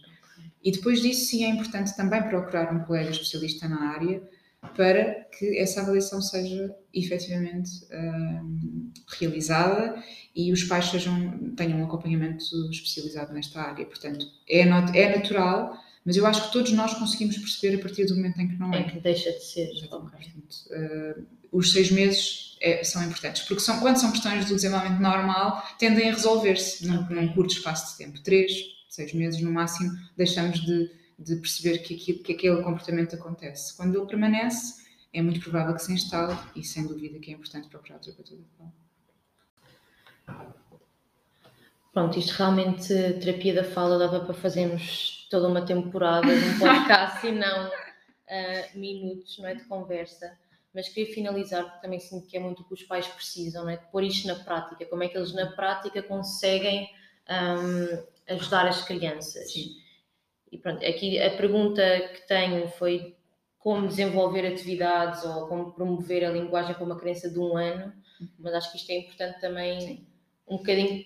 E 0.63 0.71
depois 0.71 1.01
disso, 1.01 1.27
sim, 1.27 1.45
é 1.45 1.49
importante 1.49 1.97
também 1.97 2.23
procurar 2.23 2.75
um 2.75 2.85
colega 2.85 3.11
especialista 3.11 3.69
na 3.69 3.91
área 3.91 4.23
para 4.77 5.27
que 5.39 5.59
essa 5.59 5.81
avaliação 5.81 6.21
seja 6.21 6.75
efetivamente 6.93 7.71
um, 7.93 8.91
realizada 9.19 10.03
e 10.35 10.53
os 10.53 10.65
pais 10.65 10.87
sejam, 10.87 11.55
tenham 11.57 11.81
um 11.81 11.85
acompanhamento 11.85 12.45
especializado 12.71 13.33
nesta 13.33 13.61
área. 13.61 13.87
Portanto, 13.87 14.27
é, 14.49 14.65
not, 14.65 14.97
é 14.99 15.17
natural, 15.17 15.79
mas 16.05 16.17
eu 16.17 16.27
acho 16.27 16.47
que 16.47 16.53
todos 16.53 16.73
nós 16.73 16.95
conseguimos 16.95 17.39
perceber 17.39 17.77
a 17.77 17.81
partir 17.81 18.07
do 18.07 18.17
momento 18.17 18.41
em 18.41 18.49
que 18.49 18.57
não 18.57 18.73
é. 18.73 18.81
Em 18.81 18.89
que 18.89 19.01
deixa 19.01 19.31
de 19.31 19.45
ser. 19.45 19.69
Portanto, 19.89 20.17
uh, 20.71 21.27
os 21.53 21.73
seis 21.73 21.91
meses 21.91 22.57
é, 22.61 22.83
são 22.83 23.03
importantes, 23.05 23.43
porque 23.43 23.63
são, 23.63 23.79
quando 23.81 23.97
são 23.97 24.11
questões 24.11 24.47
do 24.47 24.55
desenvolvimento 24.55 25.01
normal, 25.01 25.65
tendem 25.79 26.09
a 26.09 26.13
resolver-se 26.13 26.87
num, 26.87 27.09
num 27.09 27.29
curto 27.33 27.53
espaço 27.53 27.93
de 27.93 28.05
tempo. 28.05 28.21
Três, 28.23 28.53
seis 28.89 29.13
meses 29.13 29.41
no 29.41 29.53
máximo, 29.53 29.91
deixamos 30.17 30.61
de 30.61 30.91
de 31.19 31.37
perceber 31.37 31.79
que, 31.79 31.95
aquilo, 31.95 32.23
que 32.23 32.33
aquele 32.33 32.63
comportamento 32.63 33.17
acontece. 33.17 33.77
Quando 33.77 33.99
ele 33.99 34.07
permanece, 34.07 34.87
é 35.13 35.21
muito 35.21 35.41
provável 35.41 35.75
que 35.75 35.83
se 35.83 35.93
instale 35.93 36.39
e 36.55 36.63
sem 36.63 36.87
dúvida 36.87 37.19
que 37.19 37.31
é 37.31 37.35
importante 37.35 37.69
procurar 37.69 37.97
o 37.97 38.01
terapeuta. 38.01 38.35
Pronto, 41.93 42.19
isto 42.19 42.31
realmente, 42.33 42.89
terapia 43.21 43.55
da 43.55 43.65
fala, 43.65 43.99
dava 43.99 44.21
para 44.21 44.35
fazermos 44.35 45.27
toda 45.31 45.49
uma 45.49 45.65
temporada 45.65 46.29
de 46.29 46.45
um 46.47 46.59
podcast 46.59 47.27
e 47.27 47.33
não 47.33 47.69
uh, 47.69 48.79
minutos 48.79 49.39
não 49.39 49.49
é, 49.49 49.55
de 49.55 49.65
conversa. 49.65 50.39
Mas 50.75 50.89
queria 50.89 51.13
finalizar, 51.13 51.65
porque 51.65 51.81
também 51.81 51.99
sinto 51.99 52.29
que 52.29 52.37
é 52.37 52.41
muito 52.41 52.63
o 52.63 52.65
que 52.65 52.75
os 52.75 52.83
pais 52.85 53.09
precisam, 53.09 53.65
não 53.65 53.71
é? 53.71 53.79
de 53.79 53.87
pôr 53.87 54.05
isto 54.05 54.29
na 54.29 54.37
prática. 54.37 54.85
Como 54.85 55.03
é 55.03 55.09
que 55.09 55.17
eles 55.17 55.33
na 55.33 55.47
prática 55.53 56.03
conseguem 56.03 56.89
um, 57.29 58.35
ajudar 58.35 58.69
as 58.69 58.85
crianças? 58.85 59.51
Sim. 59.53 59.88
E 60.51 60.59
pronto, 60.59 60.85
aqui 60.85 61.21
a 61.21 61.31
pergunta 61.37 61.83
que 62.15 62.27
tenho 62.27 62.69
foi 62.69 63.17
como 63.59 63.89
desenvolver 63.89 64.47
atividades 64.47 65.25
ou 65.25 65.47
como 65.47 65.73
promover 65.73 66.25
a 66.25 66.31
linguagem 66.31 66.75
para 66.75 66.85
uma 66.85 66.99
criança 66.99 67.29
de 67.29 67.39
um 67.39 67.57
ano, 67.57 67.93
uhum. 68.21 68.29
mas 68.39 68.55
acho 68.55 68.73
que 68.73 68.79
isto 68.79 68.91
é 68.91 68.99
importante 68.99 69.41
também 69.41 69.81
Sim. 69.81 70.07
um 70.49 70.57
bocadinho 70.57 71.05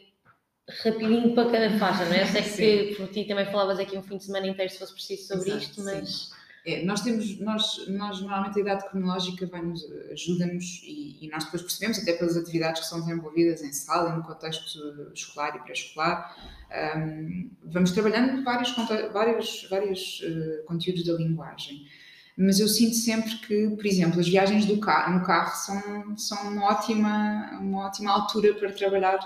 rapidinho 0.82 1.34
para 1.34 1.50
cada 1.50 1.78
faixa, 1.78 2.04
não 2.04 2.14
é? 2.14 2.22
Eu 2.22 2.26
sei 2.26 2.88
que 2.88 2.94
por 2.94 3.08
ti 3.08 3.24
também 3.24 3.46
falavas 3.46 3.78
aqui 3.78 3.96
um 3.96 4.02
fim 4.02 4.16
de 4.16 4.24
semana 4.24 4.46
inteiro 4.46 4.70
se 4.70 4.78
fosse 4.78 4.92
preciso 4.92 5.28
sobre 5.28 5.50
Exato, 5.50 5.64
isto, 5.64 5.82
mas... 5.82 6.41
É, 6.64 6.84
nós 6.84 7.00
temos, 7.00 7.40
nós, 7.40 7.88
nós 7.88 8.20
normalmente 8.20 8.56
a 8.58 8.62
idade 8.62 8.88
cronológica 8.88 9.46
vai-nos, 9.46 9.84
ajuda-nos 10.12 10.80
e, 10.84 11.18
e, 11.20 11.28
nós 11.28 11.44
depois 11.44 11.62
percebemos, 11.62 11.98
até 11.98 12.12
pelas 12.12 12.36
atividades 12.36 12.82
que 12.82 12.88
são 12.88 13.00
desenvolvidas 13.00 13.62
em 13.62 13.72
sala 13.72 14.14
no 14.14 14.22
contexto 14.22 14.78
escolar 15.12 15.56
e 15.56 15.60
pré-escolar, 15.60 16.36
um, 16.96 17.50
vamos 17.64 17.90
trabalhando 17.90 18.44
vários, 18.44 18.74
vários, 19.12 19.66
vários 19.68 20.20
uh, 20.20 20.64
conteúdos 20.64 21.04
da 21.04 21.14
linguagem. 21.14 21.84
Mas 22.36 22.60
eu 22.60 22.68
sinto 22.68 22.94
sempre 22.94 23.34
que, 23.38 23.68
por 23.70 23.84
exemplo, 23.84 24.20
as 24.20 24.28
viagens 24.28 24.64
do 24.64 24.78
carro, 24.78 25.18
no 25.18 25.24
carro 25.24 25.54
são, 25.54 26.16
são 26.16 26.48
uma, 26.48 26.64
ótima, 26.66 27.58
uma 27.60 27.86
ótima 27.86 28.12
altura 28.12 28.54
para 28.54 28.72
trabalhar 28.72 29.18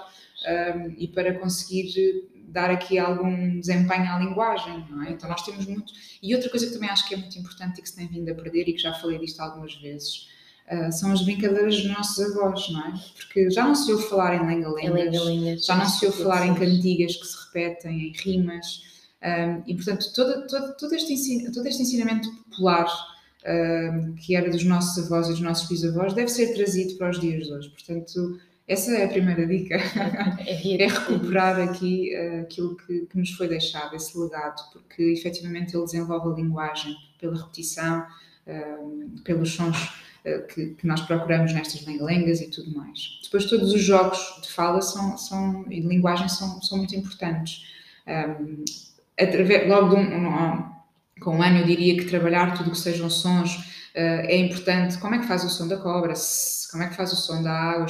um, 0.75 0.95
e 0.99 1.07
para 1.07 1.39
conseguir 1.39 2.27
dar 2.47 2.71
aqui 2.71 2.99
algum 2.99 3.61
desempenho 3.61 4.11
à 4.11 4.19
linguagem, 4.19 4.87
não 4.91 5.03
é? 5.03 5.11
Então 5.11 5.29
nós 5.29 5.43
temos 5.43 5.67
muito. 5.67 5.93
E 6.23 6.35
outra 6.35 6.49
coisa 6.51 6.67
que 6.67 6.73
também 6.73 6.89
acho 6.89 7.07
que 7.09 7.15
é 7.15 7.17
muito 7.17 7.39
importante 7.39 7.79
e 7.79 7.83
que 7.83 7.89
se 7.89 7.97
tem 7.97 8.07
vindo 8.07 8.31
a 8.31 8.35
perder 8.35 8.69
e 8.69 8.73
que 8.73 8.79
já 8.79 8.95
falei 8.95 9.19
disto 9.19 9.41
algumas 9.41 9.75
vezes. 9.77 10.29
Uh, 10.71 10.91
são 10.91 11.13
as 11.13 11.23
brincadeiras 11.23 11.77
dos 11.77 11.87
nossos 11.87 12.19
avós, 12.19 12.69
não 12.71 12.89
é? 12.89 12.95
Porque 13.15 13.51
já 13.51 13.65
não 13.65 13.75
se 13.75 13.93
ouve 13.93 14.09
falar 14.09 14.35
em 14.35 14.47
lenga-lengas, 14.47 15.65
já 15.65 15.77
não 15.77 15.87
se 15.87 16.05
ouve 16.07 16.19
falar 16.23 16.45
em 16.45 16.55
cantigas 16.55 17.15
que 17.15 17.25
se 17.25 17.47
repetem, 17.47 18.09
em 18.09 18.13
rimas, 18.13 18.83
um, 19.23 19.63
e 19.67 19.75
portanto 19.75 20.13
todo, 20.15 20.47
todo, 20.47 20.77
todo, 20.77 20.95
este, 20.95 21.51
todo 21.51 21.67
este 21.67 21.83
ensinamento 21.83 22.31
popular 22.45 22.87
um, 23.47 24.15
que 24.15 24.37
era 24.37 24.51
dos 24.51 24.65
nossos 24.65 25.05
avós 25.05 25.27
e 25.27 25.31
dos 25.31 25.41
nossos 25.41 25.69
bisavós 25.69 26.13
deve 26.13 26.29
ser 26.29 26.55
trazido 26.55 26.97
para 26.97 27.11
os 27.11 27.21
dias 27.21 27.47
de 27.47 27.53
hoje. 27.53 27.71
Portanto, 27.71 28.39
essa 28.69 28.93
é 28.93 29.05
a 29.05 29.09
primeira 29.09 29.47
dica, 29.47 29.77
é, 29.77 30.83
é 30.83 30.87
recuperar 30.89 31.61
aqui 31.61 32.13
uh, 32.17 32.41
aquilo 32.43 32.77
que, 32.77 33.07
que, 33.07 33.19
nos 33.19 33.31
foi 33.31 33.47
deixado, 33.47 33.95
esse 33.95 34.19
legado, 34.19 34.61
porque 34.73 35.03
efetivamente 35.05 35.77
ele 35.77 35.85
desenvolve 35.85 36.33
a 36.33 36.43
linguagem 36.43 36.97
pela 37.21 37.37
repetição, 37.37 38.05
uh, 38.47 39.21
pelos 39.23 39.53
sons 39.53 39.77
uh, 40.25 40.47
que, 40.49 40.71
que, 40.71 40.87
nós 40.87 41.01
procuramos 41.03 41.53
nestas 41.53 41.87
lengas 41.87 42.41
e 42.41 42.51
tudo 42.51 42.77
mais. 42.77 43.21
Depois 43.23 43.45
todos 43.45 43.73
os 43.73 43.83
jogos 43.83 44.19
de 44.43 44.51
fala 44.51 44.83
são, 44.83 45.17
são, 45.17 45.65
e 45.71 45.81
de 45.81 45.87
linguagem 45.87 46.29
são, 46.29 46.61
são 46.61 46.79
muito 46.79 46.97
importantes. 46.97 47.73
Um, 48.07 48.65
através, 49.21 49.69
logo 49.69 49.95
de 49.95 49.95
um, 49.95 50.27
um, 50.29 50.77
com 51.21 51.37
um 51.37 51.43
ano 51.43 51.59
eu 51.61 51.67
diria 51.67 51.97
que 51.97 52.07
trabalhar 52.07 52.57
tudo 52.57 52.73
que 52.73 52.79
sejam 52.79 53.09
sons 53.09 53.76
é 53.97 54.37
importante 54.37 54.99
como 54.99 55.15
é 55.15 55.19
que 55.19 55.27
faz 55.27 55.43
o 55.43 55.49
som 55.49 55.67
da 55.67 55.79
cobra, 55.79 56.13
como 56.71 56.83
é 56.83 56.89
que 56.89 56.95
faz 56.95 57.13
o 57.13 57.17
som 57.17 57.43
da 57.43 57.51
água, 57.51 57.87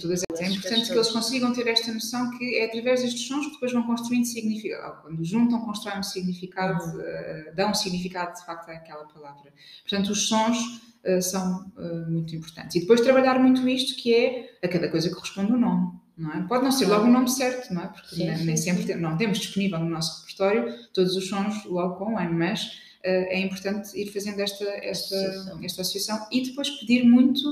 todas 0.00 0.22
é 0.38 0.46
importante 0.46 0.86
que 0.86 0.92
eles 0.92 1.10
consigam 1.10 1.52
ter 1.52 1.66
esta 1.66 1.92
noção 1.92 2.30
que 2.30 2.58
é 2.58 2.66
através 2.66 3.02
destes 3.02 3.26
sons 3.26 3.46
que 3.46 3.52
depois 3.52 3.72
vão 3.72 3.82
construindo 3.84 4.24
significado, 4.24 5.02
quando 5.02 5.24
juntam, 5.24 5.60
constroem 5.60 5.98
um 5.98 6.02
significado, 6.02 6.82
uh, 6.82 7.54
dão 7.54 7.70
um 7.70 7.74
significado 7.74 8.34
de 8.38 8.44
facto 8.44 8.68
àquela 8.70 9.04
palavra. 9.06 9.52
Portanto, 9.82 10.10
os 10.10 10.28
sons 10.28 10.58
uh, 11.04 11.20
são 11.20 11.70
muito 12.08 12.34
importantes. 12.34 12.76
E 12.76 12.80
depois 12.80 13.00
trabalhar 13.00 13.38
muito 13.38 13.66
isto 13.68 14.00
que 14.00 14.14
é 14.14 14.58
a 14.62 14.68
cada 14.68 14.88
coisa 14.88 15.10
corresponde 15.10 15.52
o 15.52 15.56
um 15.56 15.60
nome. 15.60 15.92
Não 16.16 16.32
é? 16.32 16.42
Pode 16.46 16.64
não 16.64 16.72
ser 16.72 16.86
logo 16.86 17.04
o 17.04 17.10
nome 17.10 17.28
certo, 17.28 17.74
não 17.74 17.82
é? 17.82 17.88
Porque 17.88 18.16
sim, 18.16 18.24
nem, 18.24 18.56
sim, 18.56 18.56
sempre 18.56 18.84
sim. 18.84 18.94
não 18.94 19.18
temos 19.18 19.38
disponível 19.38 19.78
no 19.78 19.90
nosso 19.90 20.22
repertório 20.22 20.74
todos 20.94 21.14
os 21.14 21.28
sons 21.28 21.64
logo 21.66 21.96
com 21.96 22.14
o 22.14 22.18
ano, 22.18 22.32
mas 22.32 22.80
é 23.02 23.38
importante 23.40 23.98
ir 24.00 24.12
fazendo 24.12 24.40
esta, 24.40 24.64
esta, 24.64 25.16
associação. 25.16 25.64
esta 25.64 25.82
associação 25.82 26.26
e 26.32 26.42
depois 26.42 26.70
pedir 26.70 27.04
muito 27.04 27.42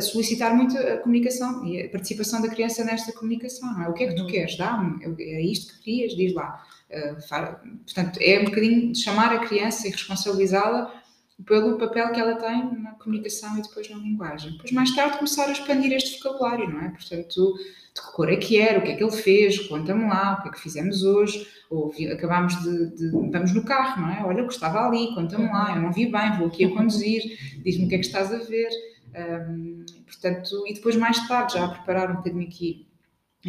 solicitar 0.00 0.54
muito 0.54 0.78
a 0.78 0.98
comunicação 0.98 1.66
e 1.66 1.82
a 1.82 1.88
participação 1.88 2.40
da 2.40 2.48
criança 2.48 2.84
nesta 2.84 3.12
comunicação. 3.12 3.82
É? 3.82 3.88
O 3.88 3.92
que 3.92 4.04
é 4.04 4.08
que 4.08 4.14
tu 4.14 4.22
uhum. 4.22 4.28
queres? 4.28 4.56
Dá-me. 4.56 5.04
É 5.18 5.42
isto 5.42 5.74
que 5.74 5.82
querias? 5.82 6.14
Diz 6.14 6.32
lá. 6.34 6.64
Uh, 6.88 7.84
portanto, 7.84 8.20
é 8.20 8.38
um 8.38 8.44
bocadinho 8.44 8.92
de 8.92 8.98
chamar 8.98 9.32
a 9.32 9.40
criança 9.40 9.88
e 9.88 9.90
responsabilizá-la 9.90 11.01
pelo 11.46 11.78
papel 11.78 12.12
que 12.12 12.20
ela 12.20 12.36
tem 12.36 12.80
na 12.80 12.92
comunicação 12.92 13.58
e 13.58 13.62
depois 13.62 13.88
na 13.90 13.96
linguagem. 13.96 14.52
Depois, 14.52 14.72
mais 14.72 14.94
tarde, 14.94 15.18
começar 15.18 15.46
a 15.46 15.52
expandir 15.52 15.92
este 15.92 16.18
vocabulário, 16.18 16.68
não 16.70 16.80
é? 16.80 16.88
Portanto, 16.90 17.54
de 17.94 18.00
que 18.00 18.12
cor 18.12 18.30
é 18.30 18.36
que 18.36 18.58
era, 18.58 18.78
o 18.78 18.82
que 18.82 18.92
é 18.92 18.96
que 18.96 19.04
ele 19.04 19.12
fez, 19.12 19.58
conta-me 19.68 20.08
lá, 20.08 20.38
o 20.38 20.42
que 20.42 20.48
é 20.48 20.52
que 20.52 20.60
fizemos 20.60 21.02
hoje, 21.02 21.46
ou 21.70 21.92
acabámos 22.12 22.54
de, 22.62 22.96
de, 22.96 23.10
Vamos 23.10 23.52
no 23.52 23.64
carro, 23.64 24.02
não 24.02 24.10
é? 24.10 24.24
Olha, 24.24 24.42
gostava 24.42 24.86
ali, 24.86 25.14
conta-me 25.14 25.46
lá, 25.46 25.74
eu 25.76 25.82
não 25.82 25.92
vi 25.92 26.06
bem, 26.10 26.32
vou 26.38 26.46
aqui 26.46 26.64
a 26.64 26.70
conduzir, 26.70 27.22
diz-me 27.62 27.86
o 27.86 27.88
que 27.88 27.96
é 27.96 27.98
que 27.98 28.06
estás 28.06 28.32
a 28.32 28.38
ver. 28.38 28.68
Um, 29.14 29.84
portanto, 30.06 30.64
e 30.66 30.74
depois, 30.74 30.96
mais 30.96 31.28
tarde, 31.28 31.54
já 31.54 31.64
a 31.66 31.68
preparar 31.68 32.10
um 32.10 32.16
bocadinho 32.16 32.46
aqui 32.46 32.86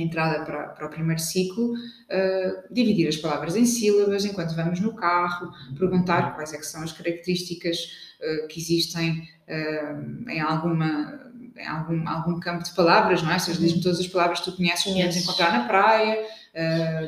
entrada 0.02 0.44
para, 0.44 0.70
para 0.70 0.88
o 0.88 0.90
primeiro 0.90 1.22
ciclo, 1.22 1.74
uh, 1.74 2.74
dividir 2.74 3.08
as 3.08 3.18
palavras 3.18 3.56
em 3.56 3.66
sílabas 3.66 4.26
enquanto 4.26 4.56
vamos 4.56 4.80
no 4.80 4.94
carro, 4.96 5.52
perguntar 5.78 6.36
quais 6.36 6.54
é 6.54 6.62
são 6.62 6.84
as 6.84 6.92
características 6.92 7.78
uh, 8.20 8.48
que 8.48 8.60
existem 8.60 9.30
uh, 9.48 10.30
em 10.30 10.40
alguma 10.42 11.22
em 11.56 11.68
algum, 11.68 12.10
algum 12.10 12.40
campo 12.40 12.64
de 12.64 12.72
palavras, 12.72 13.22
não 13.22 13.32
é? 13.32 13.38
Seja, 13.38 13.60
diz-me 13.60 13.80
todas 13.80 14.00
as 14.00 14.08
palavras 14.08 14.40
que 14.40 14.46
tu 14.46 14.58
conheces 14.58 14.86
que 14.86 14.90
podemos 14.90 15.16
encontrar 15.16 15.54
na 15.54 15.68
praia, 15.68 16.26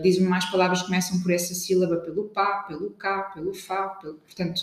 diz-me 0.03 0.27
mais 0.27 0.45
palavras 0.45 0.81
que 0.81 0.85
começam 0.85 1.19
por 1.19 1.31
essa 1.31 1.55
sílaba, 1.55 1.97
pelo 1.97 2.25
pá, 2.25 2.63
pelo 2.67 2.91
cá, 2.91 3.23
pelo 3.33 3.55
fá, 3.55 3.87
pelo... 3.99 4.19
portanto, 4.19 4.61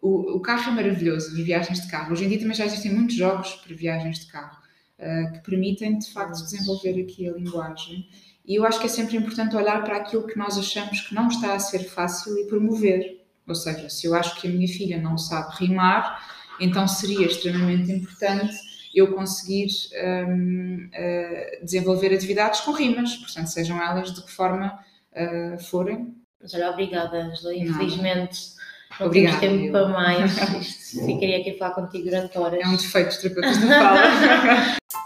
o, 0.00 0.36
o 0.36 0.40
carro 0.40 0.70
é 0.70 0.74
maravilhoso, 0.74 1.26
as 1.32 1.38
viagens 1.38 1.80
de 1.80 1.88
carro. 1.88 2.12
Hoje 2.12 2.24
em 2.24 2.28
dia 2.28 2.38
também 2.38 2.54
já 2.54 2.66
existem 2.66 2.94
muitos 2.94 3.16
jogos 3.16 3.52
para 3.54 3.74
viagens 3.74 4.20
de 4.20 4.26
carro 4.26 4.56
uh, 4.98 5.32
que 5.32 5.38
permitem, 5.40 5.98
de 5.98 6.12
facto, 6.12 6.42
desenvolver 6.42 7.00
aqui 7.00 7.28
a 7.28 7.32
linguagem. 7.32 8.08
E 8.46 8.54
eu 8.54 8.64
acho 8.64 8.78
que 8.78 8.86
é 8.86 8.88
sempre 8.88 9.16
importante 9.16 9.56
olhar 9.56 9.82
para 9.82 9.96
aquilo 9.96 10.26
que 10.26 10.38
nós 10.38 10.56
achamos 10.56 11.00
que 11.00 11.14
não 11.14 11.28
está 11.28 11.54
a 11.54 11.58
ser 11.58 11.80
fácil 11.80 12.38
e 12.38 12.46
promover. 12.46 13.24
Ou 13.46 13.54
seja, 13.54 13.88
se 13.88 14.06
eu 14.06 14.14
acho 14.14 14.40
que 14.40 14.46
a 14.46 14.50
minha 14.50 14.68
filha 14.68 15.00
não 15.00 15.18
sabe 15.18 15.54
rimar, 15.56 16.20
então 16.60 16.86
seria 16.86 17.26
extremamente 17.26 17.90
importante 17.90 18.54
eu 18.94 19.12
conseguir 19.14 19.68
um, 20.26 20.86
uh, 20.86 20.90
eh, 20.94 21.60
desenvolver 21.62 22.14
atividades 22.14 22.60
com 22.60 22.72
rimas, 22.72 23.14
portanto, 23.16 23.48
sejam 23.48 23.80
elas 23.82 24.14
de 24.14 24.22
que 24.22 24.32
forma 24.32 24.78
uh, 25.12 25.62
forem. 25.64 26.16
Mas 26.40 26.54
olha, 26.54 26.70
obrigada, 26.70 27.24
Angela. 27.24 27.54
Infelizmente 27.54 28.38
não 28.40 28.56
Obrigada, 29.00 29.38
temos 29.40 29.60
tempo 29.60 29.72
para 29.72 29.88
mais. 29.88 30.36
Isto, 30.60 31.04
ficaria 31.04 31.38
aqui 31.38 31.50
a 31.50 31.58
falar 31.58 31.74
contigo 31.74 32.04
durante 32.04 32.38
horas. 32.38 32.60
É 32.60 32.66
um 32.66 32.76
defeito 32.76 33.10
de 33.10 33.20
terapeutas 33.20 33.58
de 33.58 33.66
fala. 33.66 34.76